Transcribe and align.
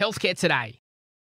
Healthcare 0.00 0.38
today. 0.38 0.82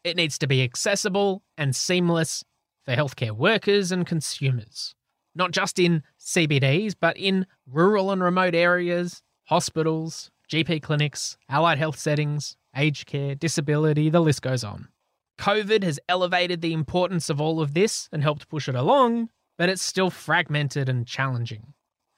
It 0.03 0.17
needs 0.17 0.39
to 0.39 0.47
be 0.47 0.63
accessible 0.63 1.43
and 1.55 1.75
seamless 1.75 2.43
for 2.83 2.95
healthcare 2.95 3.31
workers 3.31 3.91
and 3.91 4.07
consumers, 4.07 4.95
not 5.35 5.51
just 5.51 5.77
in 5.77 6.01
CBDs, 6.19 6.95
but 6.99 7.15
in 7.15 7.45
rural 7.71 8.09
and 8.09 8.23
remote 8.23 8.55
areas, 8.55 9.21
hospitals, 9.43 10.31
GP 10.51 10.81
clinics, 10.81 11.37
allied 11.47 11.77
health 11.77 11.99
settings, 11.99 12.57
aged 12.75 13.05
care, 13.05 13.35
disability, 13.35 14.09
the 14.09 14.19
list 14.19 14.41
goes 14.41 14.63
on. 14.63 14.87
COVID 15.39 15.83
has 15.83 15.99
elevated 16.09 16.61
the 16.61 16.73
importance 16.73 17.29
of 17.29 17.39
all 17.39 17.61
of 17.61 17.75
this 17.75 18.09
and 18.11 18.23
helped 18.23 18.49
push 18.49 18.67
it 18.67 18.73
along, 18.73 19.29
but 19.59 19.69
it's 19.69 19.83
still 19.83 20.09
fragmented 20.09 20.89
and 20.89 21.05
challenging. 21.05 21.73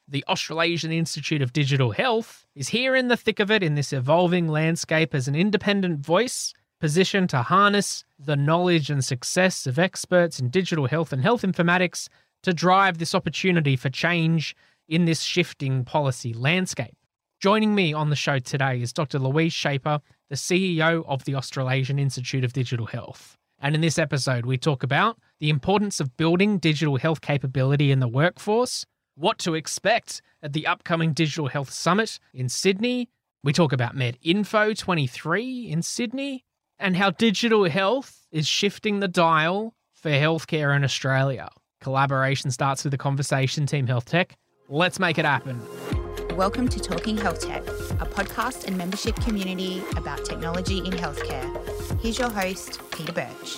The 0.10 0.24
Australasian 0.30 0.94
Institute 0.94 1.42
of 1.42 1.52
Digital 1.52 1.92
Health 1.92 2.46
is 2.56 2.70
here 2.70 2.96
in 2.96 3.10
the 3.10 3.18
thick 3.18 3.42
of 3.42 3.52
it 3.52 3.62
in 3.62 3.76
this 3.76 3.92
evolving 3.92 4.48
landscape 4.48 5.14
as 5.14 5.28
an 5.28 5.36
independent 5.36 6.00
voice 6.00 6.54
positioned 6.80 7.30
to 7.32 7.42
harness 7.42 8.06
the 8.18 8.38
knowledge 8.38 8.90
and 8.90 9.04
success 9.04 9.68
of 9.68 9.78
experts 9.78 10.40
in 10.40 10.48
digital 10.48 10.88
health 10.88 11.12
and 11.12 11.22
health 11.22 11.42
informatics 11.42 12.08
to 12.44 12.54
drive 12.54 13.00
this 13.00 13.14
opportunity 13.14 13.76
for 13.76 13.90
change 13.90 14.56
in 14.88 15.04
this 15.04 15.24
shifting 15.24 15.84
policy 15.84 16.34
landscape. 16.34 16.96
Joining 17.42 17.76
me 17.76 17.92
on 17.92 18.10
the 18.10 18.16
show 18.16 18.40
today 18.40 18.82
is 18.82 18.94
Dr. 18.94 19.20
Louise 19.20 19.54
Schaper, 19.54 20.00
the 20.30 20.36
CEO 20.36 21.04
of 21.06 21.26
the 21.26 21.36
Australasian 21.36 22.00
Institute 22.00 22.46
of 22.46 22.54
Digital 22.54 22.86
Health. 22.86 23.38
And 23.60 23.76
in 23.76 23.82
this 23.82 24.00
episode, 24.00 24.46
we 24.46 24.58
talk 24.58 24.84
about 24.84 25.18
the 25.40 25.50
importance 25.50 26.00
of 26.00 26.16
building 26.16 26.60
digital 26.60 26.96
health 26.96 27.20
capability 27.20 27.92
in 27.92 28.00
the 28.00 28.08
workforce, 28.08 28.86
what 29.18 29.40
to 29.40 29.56
expect 29.56 30.22
at 30.44 30.54
the 30.54 30.68
upcoming 30.68 31.12
Digital 31.12 31.48
Health 31.48 31.72
Summit 31.72 32.20
in 32.36 32.48
Sydney. 32.50 33.10
We 33.44 33.52
talk 33.52 33.74
about 33.74 33.96
MedInfo 33.96 34.78
23 34.78 35.70
in 35.72 35.82
Sydney 35.82 36.46
and 36.78 36.96
how 36.96 37.10
digital 37.10 37.68
health 37.68 38.28
is 38.32 38.48
shifting 38.48 39.00
the 39.00 39.08
dial 39.08 39.74
for 39.92 40.12
healthcare 40.12 40.76
in 40.76 40.84
Australia. 40.84 41.50
Collaboration 41.82 42.52
starts 42.52 42.84
with 42.84 42.92
the 42.92 42.98
conversation, 42.98 43.66
Team 43.66 43.88
Health 43.88 44.06
Tech. 44.06 44.38
Let's 44.70 45.00
make 45.00 45.18
it 45.18 45.26
happen. 45.26 45.60
Welcome 46.36 46.68
to 46.68 46.80
Talking 46.80 47.18
Health 47.18 47.42
Tech, 47.42 47.64
a 48.00 48.06
podcast 48.06 48.68
and 48.68 48.78
membership 48.78 49.16
community 49.16 49.82
about 49.96 50.26
technology 50.26 50.78
in 50.78 50.92
healthcare. 50.92 52.00
Here's 52.02 52.20
your 52.20 52.30
host, 52.30 52.80
Peter 52.92 53.14
Birch. 53.14 53.58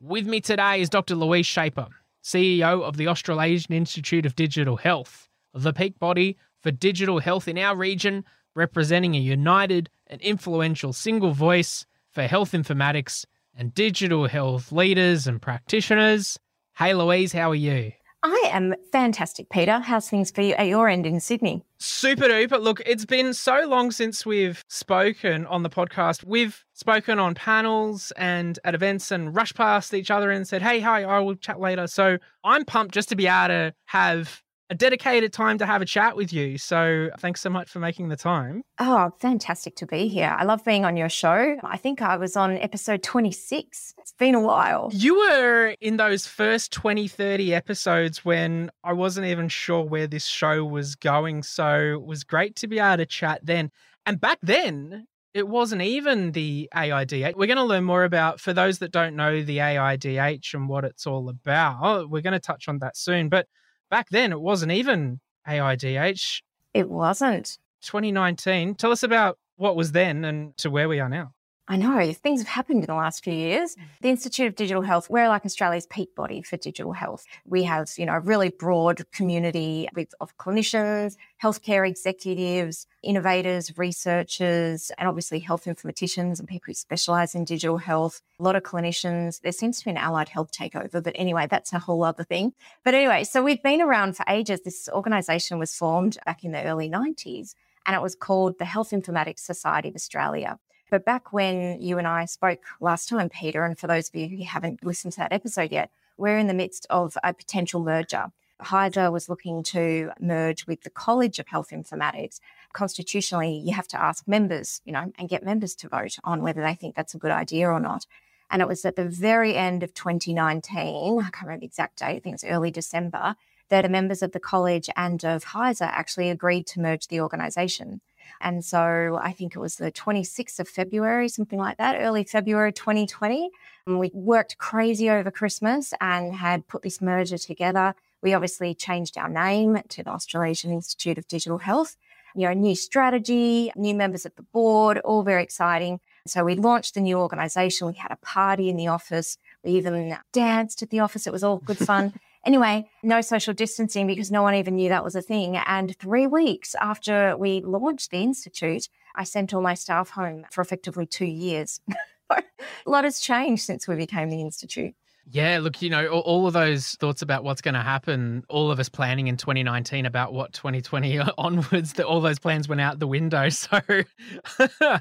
With 0.00 0.26
me 0.26 0.40
today 0.40 0.82
is 0.82 0.88
Dr. 0.88 1.16
Louise 1.16 1.46
Schaper, 1.46 1.88
CEO 2.26 2.82
of 2.82 2.96
the 2.96 3.06
Australasian 3.06 3.72
Institute 3.72 4.26
of 4.26 4.34
Digital 4.34 4.76
Health, 4.76 5.28
the 5.54 5.72
peak 5.72 5.96
body 6.00 6.36
for 6.60 6.72
digital 6.72 7.20
health 7.20 7.46
in 7.46 7.56
our 7.56 7.76
region, 7.76 8.24
representing 8.56 9.14
a 9.14 9.20
united 9.20 9.88
and 10.08 10.20
influential 10.20 10.92
single 10.92 11.30
voice 11.30 11.86
for 12.10 12.22
health 12.22 12.50
informatics 12.50 13.24
and 13.54 13.72
digital 13.74 14.26
health 14.26 14.72
leaders 14.72 15.28
and 15.28 15.40
practitioners. 15.40 16.36
Hey, 16.76 16.94
Louise, 16.94 17.32
how 17.32 17.52
are 17.52 17.54
you? 17.54 17.92
I 18.22 18.48
am 18.52 18.74
fantastic, 18.90 19.50
Peter. 19.50 19.78
How's 19.78 20.08
things 20.08 20.30
for 20.30 20.40
you 20.40 20.54
at 20.54 20.66
your 20.66 20.88
end 20.88 21.06
in 21.06 21.20
Sydney? 21.20 21.62
Super 21.78 22.24
duper. 22.24 22.60
Look, 22.60 22.82
it's 22.84 23.04
been 23.04 23.34
so 23.34 23.66
long 23.68 23.90
since 23.90 24.26
we've 24.26 24.64
spoken 24.68 25.46
on 25.46 25.62
the 25.62 25.70
podcast. 25.70 26.24
We've 26.24 26.64
spoken 26.72 27.18
on 27.18 27.34
panels 27.34 28.12
and 28.16 28.58
at 28.64 28.74
events 28.74 29.10
and 29.10 29.34
rushed 29.34 29.54
past 29.54 29.94
each 29.94 30.10
other 30.10 30.30
and 30.30 30.48
said, 30.48 30.62
hey, 30.62 30.80
hi, 30.80 31.04
I 31.04 31.20
will 31.20 31.36
chat 31.36 31.60
later. 31.60 31.86
So 31.86 32.18
I'm 32.42 32.64
pumped 32.64 32.94
just 32.94 33.08
to 33.10 33.16
be 33.16 33.26
able 33.26 33.48
to 33.48 33.74
have 33.84 34.42
a 34.68 34.74
dedicated 34.74 35.32
time 35.32 35.58
to 35.58 35.66
have 35.66 35.80
a 35.80 35.84
chat 35.84 36.16
with 36.16 36.32
you. 36.32 36.58
So 36.58 37.10
thanks 37.18 37.40
so 37.40 37.50
much 37.50 37.70
for 37.70 37.78
making 37.78 38.08
the 38.08 38.16
time. 38.16 38.62
Oh, 38.78 39.10
fantastic 39.20 39.76
to 39.76 39.86
be 39.86 40.08
here. 40.08 40.34
I 40.36 40.44
love 40.44 40.64
being 40.64 40.84
on 40.84 40.96
your 40.96 41.08
show. 41.08 41.56
I 41.62 41.76
think 41.76 42.02
I 42.02 42.16
was 42.16 42.36
on 42.36 42.56
episode 42.58 43.02
26. 43.02 43.94
It's 43.98 44.12
been 44.18 44.34
a 44.34 44.40
while. 44.40 44.90
You 44.92 45.18
were 45.18 45.76
in 45.80 45.98
those 45.98 46.26
first 46.26 46.72
20, 46.72 47.06
30 47.06 47.54
episodes 47.54 48.24
when 48.24 48.70
I 48.82 48.92
wasn't 48.92 49.26
even 49.26 49.48
sure 49.48 49.82
where 49.82 50.08
this 50.08 50.26
show 50.26 50.64
was 50.64 50.96
going. 50.96 51.44
So 51.44 51.92
it 51.92 52.02
was 52.02 52.24
great 52.24 52.56
to 52.56 52.66
be 52.66 52.80
able 52.80 52.96
to 52.98 53.06
chat 53.06 53.40
then. 53.44 53.70
And 54.04 54.20
back 54.20 54.38
then, 54.42 55.06
it 55.32 55.46
wasn't 55.46 55.82
even 55.82 56.32
the 56.32 56.68
AIDH. 56.74 57.36
We're 57.36 57.46
going 57.46 57.56
to 57.58 57.62
learn 57.62 57.84
more 57.84 58.04
about, 58.04 58.40
for 58.40 58.52
those 58.52 58.78
that 58.78 58.90
don't 58.90 59.14
know 59.14 59.42
the 59.42 59.58
AIDH 59.58 60.54
and 60.54 60.68
what 60.68 60.84
it's 60.84 61.06
all 61.06 61.28
about, 61.28 62.10
we're 62.10 62.22
going 62.22 62.32
to 62.32 62.40
touch 62.40 62.68
on 62.68 62.78
that 62.78 62.96
soon. 62.96 63.28
But 63.28 63.46
back 63.90 64.08
then 64.10 64.32
it 64.32 64.40
wasn't 64.40 64.72
even 64.72 65.20
AIDH. 65.46 66.42
It 66.74 66.88
wasn't. 66.88 67.58
2019. 67.82 68.74
Tell 68.74 68.92
us 68.92 69.02
about 69.02 69.38
what 69.56 69.76
was 69.76 69.92
then 69.92 70.24
and 70.24 70.56
to 70.58 70.70
where 70.70 70.88
we 70.88 71.00
are 71.00 71.08
now. 71.08 71.32
I 71.68 71.76
know 71.76 72.12
things 72.12 72.40
have 72.40 72.48
happened 72.48 72.80
in 72.80 72.86
the 72.86 72.94
last 72.94 73.24
few 73.24 73.32
years. 73.32 73.74
Mm. 73.74 73.80
The 74.02 74.08
Institute 74.10 74.46
of 74.46 74.54
Digital 74.54 74.82
Health, 74.82 75.10
we're 75.10 75.28
like 75.28 75.44
Australia's 75.44 75.86
peak 75.86 76.14
body 76.14 76.42
for 76.42 76.56
digital 76.56 76.92
health. 76.92 77.24
We 77.44 77.64
have, 77.64 77.90
you 77.96 78.06
know, 78.06 78.14
a 78.14 78.20
really 78.20 78.50
broad 78.50 79.10
community 79.10 79.88
with, 79.94 80.14
of 80.20 80.36
clinicians, 80.36 81.16
healthcare 81.42 81.88
executives, 81.88 82.86
innovators, 83.02 83.76
researchers, 83.76 84.92
and 84.96 85.08
obviously 85.08 85.40
health 85.40 85.64
informaticians 85.64 86.38
and 86.38 86.46
people 86.46 86.66
who 86.68 86.74
specialize 86.74 87.34
in 87.34 87.44
digital 87.44 87.78
health. 87.78 88.22
A 88.38 88.44
lot 88.44 88.54
of 88.54 88.62
clinicians. 88.62 89.40
There 89.40 89.50
seems 89.50 89.80
to 89.80 89.86
be 89.86 89.90
an 89.90 89.96
allied 89.96 90.28
health 90.28 90.52
takeover, 90.52 91.02
but 91.02 91.16
anyway, 91.16 91.48
that's 91.50 91.72
a 91.72 91.80
whole 91.80 92.04
other 92.04 92.22
thing. 92.22 92.52
But 92.84 92.94
anyway, 92.94 93.24
so 93.24 93.42
we've 93.42 93.62
been 93.62 93.80
around 93.80 94.16
for 94.16 94.24
ages. 94.28 94.60
This 94.62 94.88
organization 94.92 95.58
was 95.58 95.74
formed 95.74 96.18
back 96.24 96.44
in 96.44 96.52
the 96.52 96.62
early 96.62 96.88
90s 96.88 97.54
and 97.86 97.94
it 97.94 98.02
was 98.02 98.14
called 98.14 98.58
the 98.58 98.64
Health 98.64 98.90
Informatics 98.90 99.40
Society 99.40 99.88
of 99.88 99.94
Australia. 99.94 100.58
But 100.90 101.04
back 101.04 101.32
when 101.32 101.80
you 101.80 101.98
and 101.98 102.06
I 102.06 102.26
spoke 102.26 102.62
last 102.80 103.08
time, 103.08 103.28
Peter, 103.28 103.64
and 103.64 103.78
for 103.78 103.86
those 103.86 104.08
of 104.08 104.14
you 104.14 104.28
who 104.28 104.44
haven't 104.44 104.84
listened 104.84 105.14
to 105.14 105.18
that 105.20 105.32
episode 105.32 105.72
yet, 105.72 105.90
we're 106.16 106.38
in 106.38 106.46
the 106.46 106.54
midst 106.54 106.86
of 106.90 107.16
a 107.24 107.34
potential 107.34 107.80
merger. 107.80 108.26
HISA 108.62 109.12
was 109.12 109.28
looking 109.28 109.62
to 109.64 110.12
merge 110.20 110.66
with 110.66 110.82
the 110.82 110.90
College 110.90 111.38
of 111.38 111.48
Health 111.48 111.70
Informatics. 111.70 112.40
Constitutionally, 112.72 113.62
you 113.64 113.74
have 113.74 113.88
to 113.88 114.00
ask 114.00 114.26
members, 114.26 114.80
you 114.84 114.92
know, 114.92 115.12
and 115.18 115.28
get 115.28 115.44
members 115.44 115.74
to 115.76 115.88
vote 115.88 116.16
on 116.24 116.42
whether 116.42 116.62
they 116.62 116.74
think 116.74 116.94
that's 116.94 117.14
a 117.14 117.18
good 117.18 117.30
idea 117.30 117.68
or 117.68 117.80
not. 117.80 118.06
And 118.48 118.62
it 118.62 118.68
was 118.68 118.84
at 118.84 118.96
the 118.96 119.08
very 119.08 119.56
end 119.56 119.82
of 119.82 119.92
2019, 119.92 121.18
I 121.18 121.22
can't 121.22 121.42
remember 121.42 121.60
the 121.60 121.66
exact 121.66 121.98
date, 121.98 122.06
I 122.06 122.20
think 122.20 122.26
it 122.26 122.42
was 122.42 122.44
early 122.44 122.70
December, 122.70 123.36
that 123.68 123.82
the 123.82 123.88
members 123.88 124.22
of 124.22 124.32
the 124.32 124.40
college 124.40 124.88
and 124.96 125.22
of 125.24 125.46
HISA 125.46 125.86
actually 125.86 126.30
agreed 126.30 126.66
to 126.68 126.80
merge 126.80 127.08
the 127.08 127.20
organisation. 127.20 128.00
And 128.40 128.64
so 128.64 129.18
I 129.22 129.32
think 129.32 129.54
it 129.54 129.58
was 129.58 129.76
the 129.76 129.92
26th 129.92 130.58
of 130.60 130.68
February, 130.68 131.28
something 131.28 131.58
like 131.58 131.78
that, 131.78 131.96
early 132.00 132.24
February 132.24 132.72
2020. 132.72 133.50
And 133.86 133.98
we 133.98 134.10
worked 134.12 134.58
crazy 134.58 135.10
over 135.10 135.30
Christmas 135.30 135.92
and 136.00 136.34
had 136.34 136.66
put 136.68 136.82
this 136.82 137.00
merger 137.00 137.38
together. 137.38 137.94
We 138.22 138.34
obviously 138.34 138.74
changed 138.74 139.18
our 139.18 139.28
name 139.28 139.78
to 139.88 140.02
the 140.02 140.10
Australasian 140.10 140.72
Institute 140.72 141.18
of 141.18 141.28
Digital 141.28 141.58
Health. 141.58 141.96
You 142.34 142.48
know, 142.48 142.52
new 142.52 142.74
strategy, 142.74 143.72
new 143.76 143.94
members 143.94 144.26
of 144.26 144.34
the 144.36 144.42
board, 144.42 144.98
all 144.98 145.22
very 145.22 145.42
exciting. 145.42 146.00
So 146.26 146.44
we 146.44 146.54
launched 146.54 146.94
the 146.94 147.00
new 147.00 147.18
organization. 147.18 147.86
We 147.86 147.94
had 147.94 148.10
a 148.10 148.16
party 148.16 148.68
in 148.68 148.76
the 148.76 148.88
office. 148.88 149.38
We 149.64 149.72
even 149.72 150.16
danced 150.32 150.82
at 150.82 150.90
the 150.90 151.00
office. 151.00 151.26
It 151.26 151.32
was 151.32 151.44
all 151.44 151.58
good 151.58 151.78
fun. 151.78 152.12
Anyway, 152.46 152.88
no 153.02 153.20
social 153.20 153.52
distancing 153.52 154.06
because 154.06 154.30
no 154.30 154.40
one 154.40 154.54
even 154.54 154.76
knew 154.76 154.88
that 154.88 155.02
was 155.02 155.16
a 155.16 155.20
thing. 155.20 155.56
And 155.56 155.98
three 155.98 156.28
weeks 156.28 156.76
after 156.80 157.36
we 157.36 157.60
launched 157.60 158.12
the 158.12 158.18
Institute, 158.18 158.88
I 159.16 159.24
sent 159.24 159.52
all 159.52 159.60
my 159.60 159.74
staff 159.74 160.10
home 160.10 160.44
for 160.52 160.60
effectively 160.60 161.06
two 161.06 161.26
years. 161.26 161.80
a 162.30 162.42
lot 162.86 163.02
has 163.02 163.18
changed 163.18 163.64
since 163.64 163.88
we 163.88 163.96
became 163.96 164.30
the 164.30 164.40
Institute. 164.40 164.94
Yeah, 165.28 165.58
look, 165.60 165.82
you 165.82 165.90
know, 165.90 166.06
all 166.06 166.46
of 166.46 166.52
those 166.52 166.94
thoughts 167.00 167.20
about 167.20 167.42
what's 167.42 167.60
going 167.60 167.74
to 167.74 167.82
happen, 167.82 168.44
all 168.48 168.70
of 168.70 168.78
us 168.78 168.88
planning 168.88 169.26
in 169.26 169.36
2019 169.36 170.06
about 170.06 170.32
what 170.32 170.52
2020 170.52 171.18
onwards, 171.38 171.94
that 171.94 172.06
all 172.06 172.20
those 172.20 172.38
plans 172.38 172.68
went 172.68 172.80
out 172.80 173.00
the 173.00 173.08
window. 173.08 173.48
So, 173.50 173.80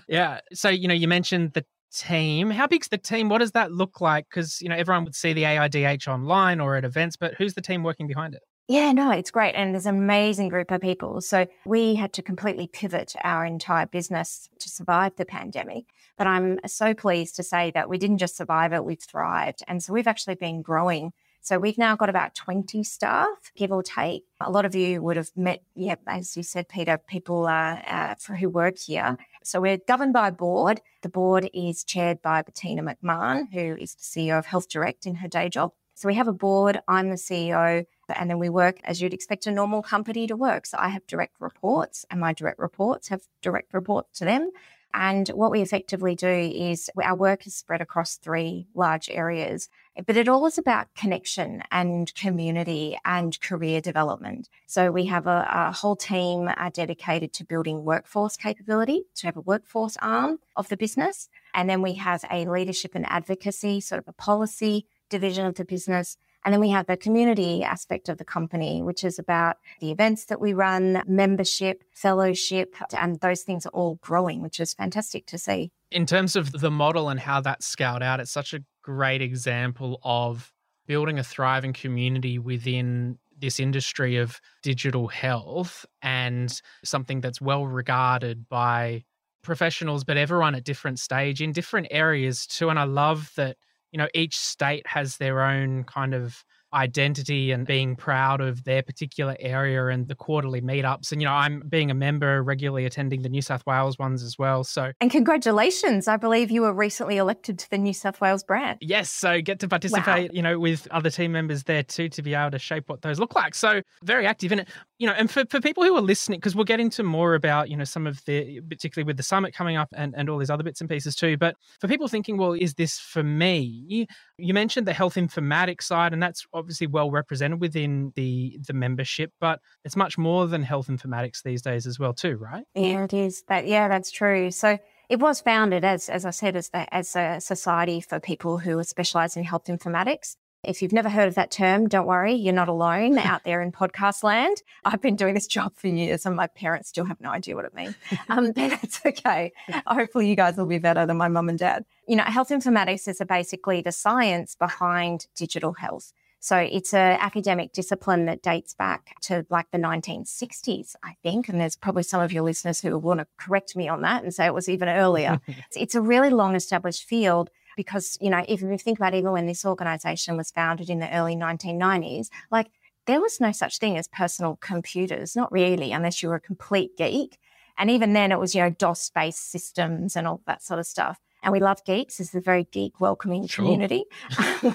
yeah. 0.08 0.40
So, 0.52 0.70
you 0.70 0.88
know, 0.88 0.96
you 0.96 1.08
mentioned 1.08 1.54
the 1.54 1.64
team. 1.96 2.50
How 2.50 2.68
big's 2.68 2.88
the 2.90 2.98
team? 2.98 3.30
What 3.30 3.40
does 3.40 3.52
that 3.52 3.72
look 3.72 4.02
like? 4.02 4.28
Because, 4.30 4.62
you 4.62 4.70
know, 4.70 4.76
everyone 4.76 5.04
would 5.06 5.16
see 5.16 5.34
the 5.34 5.44
AIDH 5.44 6.08
online 6.08 6.60
or 6.60 6.76
at 6.76 6.86
events, 6.86 7.16
but 7.16 7.34
who's 7.36 7.54
the 7.54 7.62
team 7.62 7.84
working 7.84 8.08
behind 8.08 8.36
it? 8.36 8.42
Yeah, 8.68 8.92
no, 8.94 9.12
it's 9.12 9.30
great. 9.30 9.54
And 9.54 9.74
there's 9.74 9.86
an 9.86 9.96
amazing 9.96 10.50
group 10.50 10.72
of 10.72 10.82
people. 10.82 11.22
So 11.22 11.46
we 11.66 11.96
had 11.96 12.14
to 12.14 12.24
completely 12.24 12.68
pivot 12.68 13.14
our 13.24 13.46
entire 13.46 13.86
business 13.86 14.50
to 14.60 14.70
survive 14.70 15.16
the 15.18 15.26
pandemic. 15.26 15.86
But 16.18 16.28
I'm 16.28 16.60
so 16.66 16.96
pleased 16.96 17.36
to 17.36 17.44
say 17.44 17.72
that 17.76 17.90
we 17.90 18.00
didn't 18.00 18.18
just 18.18 18.36
survive 18.36 18.74
it, 18.74 18.84
we've 18.84 19.02
thrived. 19.02 19.62
And 19.68 19.84
so 19.84 19.94
we've 19.94 20.08
actually 20.08 20.36
been 20.36 20.64
growing. 20.64 21.12
So 21.42 21.60
we've 21.60 21.78
now 21.78 21.96
got 21.96 22.10
about 22.10 22.34
20 22.34 22.84
staff, 22.84 23.52
give 23.56 23.72
or 23.72 23.84
take. 23.84 24.24
A 24.42 24.50
lot 24.50 24.66
of 24.66 24.74
you 24.74 25.00
would 25.04 25.16
have 25.16 25.30
met, 25.36 25.62
yeah, 25.76 25.96
as 26.08 26.36
you 26.36 26.42
said, 26.42 26.68
Peter, 26.68 26.98
people 26.98 27.46
uh, 27.46 27.82
uh, 27.88 28.16
who 28.40 28.50
work 28.50 28.80
here. 28.80 29.16
So 29.46 29.62
we're 29.62 29.78
governed 29.78 30.14
by 30.14 30.30
a 30.30 30.32
board. 30.32 30.82
The 31.04 31.10
board 31.10 31.52
is 31.54 31.84
chaired 31.84 32.20
by 32.24 32.42
Bettina 32.42 32.82
McMahon, 32.82 33.54
who 33.54 33.76
is 33.80 33.94
the 33.94 34.02
CEO 34.02 34.40
of 34.40 34.48
Healthdirect 34.48 35.06
in 35.06 35.16
her 35.16 35.28
day 35.28 35.50
job. 35.50 35.72
So 35.94 36.08
we 36.08 36.16
have 36.16 36.28
a 36.28 36.34
board, 36.34 36.80
I'm 36.88 37.10
the 37.10 37.16
CEO, 37.16 37.86
and 38.10 38.30
then 38.30 38.40
we 38.40 38.50
work 38.50 38.80
as 38.84 39.02
you'd 39.02 39.14
expect 39.14 39.46
a 39.46 39.52
normal 39.52 39.84
company 39.84 40.26
to 40.28 40.36
work. 40.36 40.66
So 40.66 40.78
I 40.80 40.90
have 40.90 41.06
direct 41.06 41.36
reports, 41.40 42.06
and 42.10 42.20
my 42.20 42.34
direct 42.34 42.58
reports 42.58 43.10
have 43.10 43.22
direct 43.44 43.72
reports 43.72 44.18
to 44.18 44.26
them. 44.26 44.50
And 44.98 45.28
what 45.30 45.52
we 45.52 45.62
effectively 45.62 46.16
do 46.16 46.30
is 46.30 46.90
our 47.04 47.18
work 47.18 47.46
is 47.46 47.54
spread 47.54 47.82
across 47.82 48.16
three 48.16 48.68
large 48.74 49.10
areas, 49.10 49.68
but 50.08 50.16
it 50.16 50.30
all 50.30 50.46
is 50.46 50.58
about 50.58 50.88
connection 50.96 51.64
and 51.70 52.16
community 52.16 52.98
and 53.04 53.40
career 53.42 53.82
development. 53.82 54.48
So 54.68 54.92
we 54.92 55.08
have 55.08 55.28
a, 55.28 55.48
a 55.52 55.72
whole 55.74 55.98
team 55.98 56.48
uh, 56.48 56.70
dedicated 56.74 57.34
to 57.34 57.44
building 57.44 57.84
workforce 57.84 58.38
capability, 58.38 59.04
to 59.16 59.28
have 59.28 59.36
a 59.36 59.42
workforce 59.42 59.98
arm 60.02 60.40
of 60.56 60.70
the 60.70 60.78
business. 60.78 61.28
And 61.54 61.70
then 61.70 61.82
we 61.82 61.96
have 61.96 62.24
a 62.32 62.46
leadership 62.46 62.96
and 62.96 63.06
advocacy, 63.10 63.82
sort 63.82 64.00
of 64.00 64.08
a 64.08 64.14
policy 64.14 64.86
division 65.10 65.46
of 65.46 65.56
the 65.56 65.66
business. 65.66 66.18
And 66.46 66.54
then 66.54 66.62
we 66.62 66.70
have 66.70 66.86
the 66.86 66.96
community 66.96 67.64
aspect 67.64 68.08
of 68.08 68.20
the 68.20 68.24
company, 68.24 68.84
which 68.84 69.04
is 69.04 69.18
about 69.18 69.58
the 69.82 69.90
events 69.90 70.26
that 70.26 70.40
we 70.40 70.54
run, 70.54 71.02
membership, 71.08 71.84
fellowship, 71.92 72.76
and 72.96 73.20
those 73.20 73.42
things 73.42 73.66
are 73.66 73.70
all 73.70 73.96
growing, 73.96 74.44
which 74.44 74.60
is 74.60 74.76
fantastic 74.76 75.26
to 75.26 75.40
see. 75.40 75.72
In 75.92 76.06
terms 76.06 76.36
of 76.36 76.52
the 76.52 76.70
model 76.70 77.10
and 77.10 77.20
how 77.20 77.42
that's 77.42 77.66
scaled 77.66 78.04
out, 78.04 78.20
it's 78.20 78.32
such 78.32 78.54
a 78.54 78.60
great 78.84 79.24
example 79.24 80.00
of 80.04 80.54
building 80.86 81.18
a 81.18 81.24
thriving 81.24 81.74
community 81.74 82.38
within 82.38 83.18
this 83.38 83.60
industry 83.60 84.18
of 84.18 84.40
digital 84.62 85.08
health 85.08 85.84
and 86.04 86.62
something 86.84 87.22
that's 87.22 87.42
well 87.42 87.66
regarded 87.66 88.48
by 88.48 89.04
professionals, 89.42 90.04
but 90.04 90.16
everyone 90.16 90.54
at 90.54 90.64
different 90.64 91.00
stage 91.00 91.42
in 91.42 91.52
different 91.52 91.88
areas 91.90 92.46
too. 92.46 92.70
And 92.70 92.80
I 92.80 92.84
love 92.84 93.32
that 93.36 93.58
you 93.96 93.98
know, 93.98 94.10
each 94.14 94.38
state 94.38 94.86
has 94.88 95.16
their 95.16 95.42
own 95.42 95.86
kind 95.86 96.14
of 96.14 96.44
identity 96.76 97.52
and 97.52 97.66
being 97.66 97.96
proud 97.96 98.42
of 98.42 98.64
their 98.66 98.84
particular 98.84 99.36
area 99.40 99.88
and 99.88 100.08
the 100.08 100.16
quarterly 100.16 100.62
meetups. 100.62 101.12
And, 101.12 101.22
you 101.22 101.28
know, 101.28 101.34
I'm 101.34 101.62
being 101.68 101.90
a 101.90 101.94
member, 101.94 102.44
regularly 102.44 102.86
attending 102.86 103.22
the 103.22 103.30
New 103.30 103.42
South 103.42 103.66
Wales 103.66 103.98
ones 103.98 104.22
as 104.22 104.38
well. 104.38 104.64
So, 104.64 104.92
and 105.00 105.10
congratulations. 105.10 106.08
I 106.08 106.18
believe 106.18 106.52
you 106.52 106.62
were 106.62 106.74
recently 106.74 107.18
elected 107.18 107.58
to 107.60 107.70
the 107.70 107.78
New 107.78 107.94
South 107.94 108.20
Wales 108.22 108.44
brand. 108.44 108.80
Yes. 108.82 109.10
So, 109.10 109.42
get 109.42 109.60
to 109.62 109.68
participate, 109.68 110.32
wow. 110.32 110.34
you 110.34 110.42
know, 110.42 110.60
with 110.60 110.88
other 110.92 111.10
team 111.10 111.32
members 111.32 111.64
there 111.64 111.84
too 111.84 112.10
to 112.10 112.22
be 112.22 112.34
able 112.34 112.52
to 112.52 112.60
shape 112.60 112.90
what 112.90 113.02
those 113.02 113.20
look 113.20 113.36
like. 113.36 113.56
So, 113.56 113.82
very 114.04 114.28
active 114.28 114.52
in 114.52 114.60
it. 114.60 114.68
You 114.98 115.08
know, 115.08 115.14
and 115.14 115.30
for, 115.30 115.44
for 115.50 115.60
people 115.60 115.84
who 115.84 115.96
are 115.96 116.02
listening, 116.02 116.40
because 116.40 116.56
we'll 116.56 116.66
get 116.66 116.80
into 116.80 117.04
more 117.04 117.36
about, 117.36 117.70
you 117.70 117.76
know, 117.76 117.84
some 117.84 118.08
of 118.08 118.24
the, 118.26 118.62
particularly 118.62 119.06
with 119.06 119.18
the 119.18 119.24
summit 119.24 119.54
coming 119.54 119.76
up 119.76 119.90
and, 119.96 120.14
and 120.16 120.30
all 120.30 120.38
these 120.38 120.50
other 120.50 120.64
bits 120.64 120.80
and 120.80 120.90
pieces 120.90 121.16
too. 121.16 121.38
But 121.38 121.56
for 121.80 121.88
people 121.88 122.08
thinking, 122.08 122.38
well, 122.38 122.54
is 122.54 122.76
this 122.76 122.98
for 122.98 123.24
me? 123.24 124.08
You 124.38 124.54
mentioned 124.54 124.86
the 124.86 124.94
health 124.94 125.16
informatics 125.16 125.84
side, 125.84 126.12
and 126.12 126.22
that's 126.22 126.46
obviously 126.54 126.88
well 126.88 127.10
represented 127.10 127.62
within 127.62 128.12
the 128.16 128.60
the 128.68 128.74
membership, 128.74 129.32
but 129.40 129.60
it's 129.84 129.96
much 129.96 130.18
more 130.18 130.48
than 130.48 130.64
health 130.64 130.88
informatics 130.88 131.42
these 131.44 131.62
days 131.62 131.88
as 131.88 132.00
well, 132.00 132.14
too, 132.14 132.36
right? 132.36 132.66
Yeah, 132.74 133.06
it 133.06 133.14
is. 133.14 133.44
That 133.48 133.68
yeah, 133.68 133.88
that's 133.88 134.12
true. 134.12 134.52
So 134.52 134.78
it 135.10 135.20
was 135.20 135.40
founded 135.42 135.86
as 135.86 136.10
as 136.10 136.26
I 136.26 136.32
said 136.32 136.56
as 136.56 136.70
the, 136.70 136.94
as 136.94 137.16
a 137.16 137.40
society 137.40 138.02
for 138.02 138.20
people 138.20 138.58
who 138.58 138.78
are 138.80 138.84
specialised 138.84 139.38
in 139.38 139.44
health 139.44 139.66
informatics. 139.66 140.36
If 140.68 140.82
you've 140.82 140.94
never 140.94 141.10
heard 141.10 141.28
of 141.28 141.36
that 141.36 141.52
term, 141.52 141.88
don't 141.88 142.08
worry, 142.08 142.34
you're 142.34 142.54
not 142.54 142.68
alone 142.68 143.18
out 143.18 143.44
there 143.44 143.62
in 143.62 143.72
podcast 143.72 144.24
land. 144.24 144.62
I've 144.84 145.02
been 145.02 145.16
doing 145.16 145.34
this 145.34 145.48
job 145.48 145.74
for 145.76 145.88
years 145.88 146.26
and 146.26 146.36
my 146.36 146.48
parents 146.48 146.90
still 146.90 147.06
have 147.06 147.22
no 147.22 147.30
idea 147.30 147.56
what 147.56 147.66
it 147.66 147.74
means. 147.74 147.96
Um, 148.30 148.52
but 148.52 148.56
that's 148.70 149.06
okay. 149.06 149.52
Hopefully, 149.88 150.28
you 150.28 150.36
guys 150.36 150.58
will 150.58 150.66
be 150.66 150.80
better 150.80 151.06
than 151.06 151.18
my 151.18 151.28
mum 151.28 151.50
and 151.50 151.60
dad. 151.60 151.86
You 152.08 152.16
know, 152.16 152.24
health 152.24 152.50
informatics 152.50 153.08
is 153.08 153.22
basically 153.28 153.82
the 153.82 153.92
science 153.92 154.56
behind 154.56 155.28
digital 155.36 155.74
health. 155.74 156.12
So 156.46 156.58
it's 156.58 156.94
an 156.94 157.18
academic 157.20 157.74
discipline 157.74 158.26
that 158.26 158.44
dates 158.44 158.76
back 158.76 159.16
to 159.22 159.48
like 159.50 159.72
the 159.72 159.80
1960s, 159.80 160.96
I 161.04 161.16
think. 161.24 161.50
And 161.50 161.60
there's 161.60 161.76
probably 161.76 162.04
some 162.04 162.22
of 162.22 162.32
your 162.32 162.44
listeners 162.44 162.82
who 162.82 162.92
will 162.92 163.02
want 163.02 163.20
to 163.20 163.28
correct 163.38 163.76
me 163.76 163.88
on 163.88 164.02
that 164.02 164.22
and 164.22 164.32
say 164.32 164.46
it 164.46 164.54
was 164.54 164.70
even 164.70 164.88
earlier. 164.88 165.42
it's 165.76 165.96
a 165.96 166.02
really 166.02 166.30
long 166.30 166.56
established 166.56 167.06
field 167.06 167.50
because, 167.76 168.18
you 168.22 168.30
know, 168.30 168.44
if 168.48 168.62
you 168.62 168.78
think 168.78 169.00
about 169.00 169.14
even 169.14 169.32
when 169.32 169.46
this 169.46 169.66
organization 169.66 170.38
was 170.38 170.52
founded 170.52 170.90
in 170.90 171.00
the 171.00 171.14
early 171.16 171.36
1990s, 171.36 172.30
like 172.52 172.72
there 173.06 173.22
was 173.22 173.40
no 173.40 173.52
such 173.52 173.78
thing 173.78 173.98
as 173.98 174.08
personal 174.08 174.58
computers, 174.58 175.36
not 175.36 175.52
really, 175.52 175.92
unless 175.92 176.24
you 176.24 176.30
were 176.30 176.36
a 176.36 176.40
complete 176.40 176.98
geek. 176.98 177.38
And 177.78 177.90
even 177.90 178.14
then, 178.14 178.32
it 178.32 178.40
was, 178.40 178.56
you 178.56 178.62
know, 178.62 178.70
DOS 178.70 179.12
based 179.14 179.52
systems 179.52 180.16
and 180.16 180.28
all 180.28 180.42
that 180.48 180.64
sort 180.64 180.80
of 180.80 180.86
stuff. 180.86 181.20
And 181.44 181.52
we 181.52 181.60
love 181.60 181.84
geeks. 181.86 182.20
It's 182.20 182.34
a 182.34 182.42
very 182.42 182.64
geek 182.72 183.00
welcoming 183.00 183.46
sure. 183.46 183.64
community. 183.64 184.06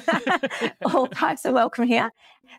all 0.94 1.08
types 1.08 1.44
are 1.44 1.52
welcome 1.52 1.84
here. 1.84 2.12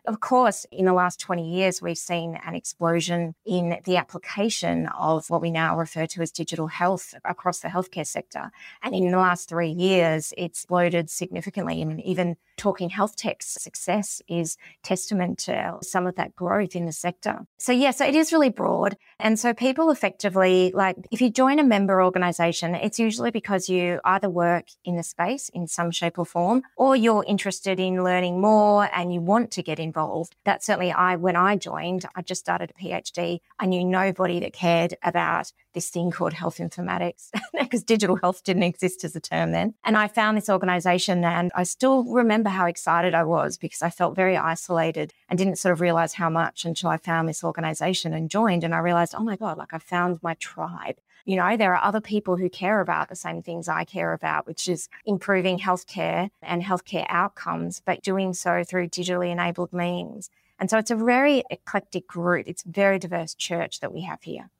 Of 0.06 0.20
course, 0.20 0.64
in 0.72 0.86
the 0.86 0.92
last 0.92 1.20
20 1.20 1.48
years, 1.48 1.82
we've 1.82 1.98
seen 1.98 2.38
an 2.46 2.54
explosion 2.54 3.34
in 3.44 3.80
the 3.84 3.96
application 3.96 4.88
of 4.98 5.28
what 5.28 5.42
we 5.42 5.50
now 5.50 5.76
refer 5.76 6.06
to 6.06 6.22
as 6.22 6.30
digital 6.30 6.68
health 6.68 7.14
across 7.24 7.60
the 7.60 7.68
healthcare 7.68 8.06
sector. 8.06 8.50
And 8.82 8.94
in 8.94 9.10
the 9.10 9.18
last 9.18 9.48
three 9.48 9.70
years, 9.70 10.32
it's 10.36 10.62
exploded 10.62 11.10
significantly. 11.10 11.82
And 11.82 12.00
even 12.02 12.36
talking 12.56 12.90
health 12.90 13.16
tech's 13.16 13.46
success 13.60 14.22
is 14.28 14.56
testament 14.84 15.38
to 15.38 15.78
some 15.82 16.06
of 16.06 16.14
that 16.14 16.36
growth 16.36 16.76
in 16.76 16.86
the 16.86 16.92
sector. 16.92 17.46
So, 17.58 17.72
yeah, 17.72 17.90
so 17.90 18.06
it 18.06 18.14
is 18.14 18.32
really 18.32 18.50
broad. 18.50 18.96
And 19.18 19.38
so 19.38 19.52
people 19.52 19.90
effectively, 19.90 20.70
like, 20.72 20.96
if 21.10 21.20
you 21.20 21.30
join 21.30 21.58
a 21.58 21.64
member 21.64 22.00
organization, 22.00 22.76
it's 22.76 23.00
usually 23.00 23.32
because 23.32 23.68
you 23.68 24.00
either 24.04 24.30
work 24.30 24.66
in 24.84 24.96
the 24.96 25.02
space 25.02 25.48
in 25.48 25.66
some 25.66 25.90
shape 25.90 26.18
or 26.18 26.26
form, 26.26 26.62
or 26.76 26.94
you're 26.94 27.24
interested 27.26 27.80
in 27.80 28.04
learning 28.04 28.40
more 28.40 28.88
and 28.94 29.12
you 29.12 29.20
want 29.20 29.50
to 29.52 29.62
get 29.62 29.80
involved. 29.82 30.36
That 30.44 30.62
certainly 30.62 30.92
I, 30.92 31.16
when 31.16 31.36
I 31.36 31.56
joined, 31.56 32.06
I 32.14 32.22
just 32.22 32.40
started 32.40 32.70
a 32.70 32.82
PhD. 32.82 33.40
I 33.58 33.66
knew 33.66 33.84
nobody 33.84 34.40
that 34.40 34.52
cared 34.52 34.96
about 35.02 35.52
this 35.74 35.88
thing 35.88 36.10
called 36.10 36.34
health 36.34 36.58
informatics 36.58 37.30
because 37.58 37.82
digital 37.82 38.16
health 38.16 38.44
didn't 38.44 38.62
exist 38.62 39.04
as 39.04 39.16
a 39.16 39.20
term 39.20 39.52
then. 39.52 39.74
And 39.84 39.96
I 39.96 40.08
found 40.08 40.36
this 40.36 40.50
organization 40.50 41.24
and 41.24 41.50
I 41.54 41.62
still 41.62 42.04
remember 42.04 42.50
how 42.50 42.66
excited 42.66 43.14
I 43.14 43.24
was 43.24 43.56
because 43.56 43.82
I 43.82 43.90
felt 43.90 44.16
very 44.16 44.36
isolated 44.36 45.12
and 45.28 45.38
didn't 45.38 45.58
sort 45.58 45.72
of 45.72 45.80
realize 45.80 46.14
how 46.14 46.30
much 46.30 46.64
until 46.64 46.90
I 46.90 46.96
found 46.96 47.28
this 47.28 47.44
organization 47.44 48.12
and 48.12 48.30
joined. 48.30 48.64
And 48.64 48.74
I 48.74 48.78
realized, 48.78 49.14
oh 49.16 49.24
my 49.24 49.36
God, 49.36 49.58
like 49.58 49.72
I 49.72 49.78
found 49.78 50.22
my 50.22 50.34
tribe. 50.34 50.96
You 51.24 51.36
know, 51.36 51.56
there 51.56 51.72
are 51.74 51.84
other 51.84 52.00
people 52.00 52.36
who 52.36 52.50
care 52.50 52.80
about 52.80 53.08
the 53.08 53.14
same 53.14 53.42
things 53.42 53.68
I 53.68 53.84
care 53.84 54.12
about, 54.12 54.44
which 54.46 54.66
is 54.66 54.88
improving 55.06 55.58
healthcare 55.58 56.30
and 56.42 56.62
healthcare 56.62 57.06
outcomes, 57.08 57.80
but 57.84 58.02
doing 58.02 58.34
so 58.34 58.64
through 58.64 58.88
digitally 58.88 59.30
enabled 59.30 59.72
means. 59.72 60.30
And 60.58 60.68
so 60.68 60.78
it's 60.78 60.90
a 60.90 60.96
very 60.96 61.44
eclectic 61.50 62.08
group. 62.08 62.48
It's 62.48 62.64
a 62.64 62.68
very 62.68 62.98
diverse 62.98 63.34
church 63.34 63.78
that 63.80 63.92
we 63.92 64.02
have 64.02 64.22
here. 64.22 64.50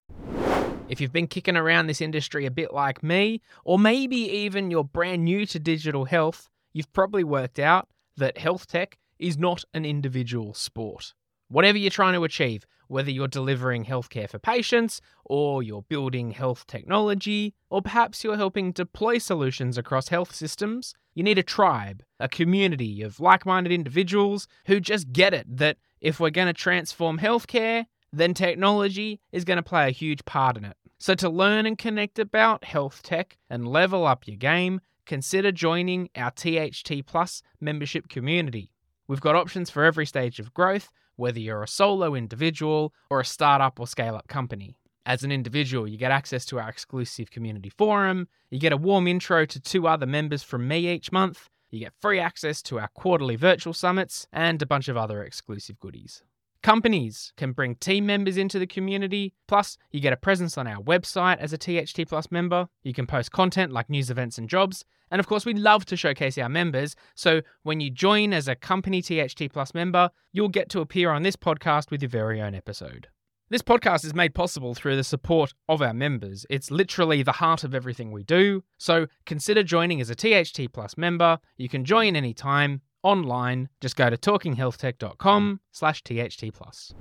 If 0.89 1.01
you've 1.01 1.13
been 1.13 1.27
kicking 1.27 1.57
around 1.57 1.89
this 1.89 2.01
industry 2.01 2.47
a 2.47 2.51
bit 2.51 2.73
like 2.73 3.03
me, 3.03 3.41
or 3.65 3.79
maybe 3.79 4.17
even 4.17 4.71
you're 4.71 4.85
brand 4.85 5.25
new 5.25 5.47
to 5.47 5.59
digital 5.59 6.05
health, 6.05 6.49
you've 6.73 6.93
probably 6.93 7.25
worked 7.25 7.59
out 7.59 7.89
that 8.17 8.39
health 8.39 8.69
tech 8.69 8.99
is 9.19 9.37
not 9.37 9.65
an 9.75 9.85
individual 9.85 10.55
sport. 10.55 11.15
Whatever 11.53 11.77
you're 11.77 11.91
trying 11.91 12.15
to 12.15 12.25
achieve, 12.25 12.65
whether 12.89 13.11
you're 13.11 13.29
delivering 13.29 13.85
healthcare 13.85 14.27
for 14.27 14.39
patients, 14.39 15.03
or 15.27 15.63
you're 15.63 15.83
building 15.83 16.31
health 16.31 16.67
technology, 16.67 17.53
or 17.69 17.83
perhaps 17.83 18.25
you're 18.25 18.39
helping 18.39 18.73
deploy 18.73 19.19
solutions 19.19 19.77
across 19.77 20.09
health 20.09 20.35
systems, 20.35 20.95
you 21.13 21.23
need 21.23 21.37
a 21.37 21.43
tribe, 21.43 22.03
a 22.19 22.27
community 22.27 23.03
of 23.03 23.21
like 23.21 23.45
minded 23.45 23.71
individuals 23.71 24.49
who 24.65 24.81
just 24.81 25.13
get 25.13 25.35
it 25.35 25.59
that 25.59 25.77
if 26.01 26.19
we're 26.19 26.31
going 26.31 26.47
to 26.47 26.55
transform 26.55 27.19
healthcare, 27.19 27.85
then 28.15 28.33
technology 28.33 29.21
is 29.31 29.45
going 29.45 29.59
to 29.59 29.63
play 29.63 29.87
a 29.87 29.91
huge 29.91 30.25
part 30.25 30.57
in 30.57 30.65
it. 30.65 30.79
So, 30.97 31.15
to 31.17 31.29
learn 31.29 31.67
and 31.67 31.77
connect 31.77 32.19
about 32.19 32.65
health 32.65 33.03
tech 33.03 33.37
and 33.51 33.69
level 33.69 34.07
up 34.07 34.27
your 34.27 34.39
game, 34.39 34.81
consider 35.05 35.53
joining 35.53 36.09
our 36.17 36.31
THT 36.31 37.05
Plus 37.05 37.43
membership 37.61 38.09
community. 38.09 38.71
We've 39.09 39.21
got 39.21 39.37
options 39.37 39.71
for 39.71 39.85
every 39.85 40.07
stage 40.07 40.39
of 40.39 40.55
growth, 40.55 40.91
whether 41.17 41.41
you're 41.41 41.63
a 41.63 41.69
solo 41.69 42.15
individual 42.15 42.95
or 43.11 43.21
a 43.21 43.25
startup 43.25 43.79
or 43.81 43.87
scale 43.87 44.15
up 44.15 44.29
company. 44.29 44.77
As 45.05 45.25
an 45.25 45.33
individual, 45.33 45.89
you 45.89 45.99
get 45.99 46.13
access 46.13 46.45
to 46.47 46.61
our 46.61 46.69
exclusive 46.69 47.31
community 47.31 47.71
forum, 47.71 48.29
you 48.51 48.61
get 48.61 48.73
a 48.73 48.77
warm 48.77 49.09
intro 49.09 49.45
to 49.45 49.61
two 49.61 49.89
other 49.89 50.07
members 50.07 50.45
from 50.45 50.69
me 50.69 50.89
each 50.89 51.11
month, 51.11 51.49
you 51.71 51.81
get 51.81 51.93
free 52.01 52.21
access 52.21 52.63
to 52.63 52.79
our 52.79 52.89
quarterly 52.95 53.35
virtual 53.35 53.73
summits, 53.73 54.29
and 54.33 54.63
a 54.63 54.67
bunch 54.67 54.89
of 54.89 54.97
other 54.97 55.25
exclusive 55.25 55.81
goodies. 55.81 56.23
Companies 56.63 57.33
can 57.37 57.51
bring 57.51 57.75
team 57.75 58.07
members 58.07 58.37
into 58.37 58.59
the 58.61 58.69
community. 58.69 59.35
Plus, 59.49 59.77
you 59.91 60.01
get 60.01 60.13
a 60.13 60.17
presence 60.17 60.57
on 60.57 60.69
our 60.69 60.81
website 60.81 61.39
as 61.39 61.53
a 61.53 61.59
THT 61.59 62.09
Plus 62.09 62.31
member. 62.31 62.69
You 62.85 62.95
can 62.95 63.07
post 63.07 63.33
content 63.33 63.73
like 63.73 63.91
news 63.91 64.11
events 64.11 64.39
and 64.39 64.49
jobs. 64.49 64.85
And 65.11 65.19
of 65.19 65.27
course, 65.27 65.45
we 65.45 65.55
love 65.55 65.85
to 65.87 65.97
showcase 65.97 66.39
our 66.39 66.49
members. 66.49 66.95
So 67.17 67.43
when 67.65 67.81
you 67.81 67.91
join 67.91 68.33
as 68.33 68.47
a 68.47 68.55
company 68.55 69.03
THT 69.03 69.53
Plus 69.53 69.75
member, 69.75 70.11
you'll 70.33 70.49
get 70.49 70.69
to 70.71 70.81
appear 70.81 71.11
on 71.11 71.25
this 71.25 71.35
podcast 71.35 71.91
with 71.91 72.01
your 72.01 72.09
very 72.09 72.41
own 72.41 72.55
episode. 72.55 73.09
This 73.51 73.61
podcast 73.61 74.05
is 74.05 74.15
made 74.15 74.33
possible 74.33 74.75
through 74.75 74.97
the 74.97 75.05
support 75.05 75.53
of 75.69 75.83
our 75.83 75.93
members. 75.93 76.47
It's 76.49 76.71
literally 76.71 77.25
the 77.25 77.33
heart 77.33 77.65
of 77.65 77.75
everything 77.75 78.13
we 78.13 78.23
do. 78.23 78.63
So 78.79 79.09
consider 79.27 79.65
joining 79.65 80.01
as 80.01 80.11
a 80.11 80.15
THT 80.15 80.73
Plus 80.73 80.97
member. 80.97 81.39
You 81.57 81.69
can 81.69 81.85
join 81.85 82.15
anytime 82.15 82.83
online. 83.03 83.69
Just 83.81 83.97
go 83.97 84.11
to 84.11 84.17
talkinghealthtech.com 84.17 85.61
slash 85.71 86.03
THT 86.03 86.53
plus. 86.53 86.95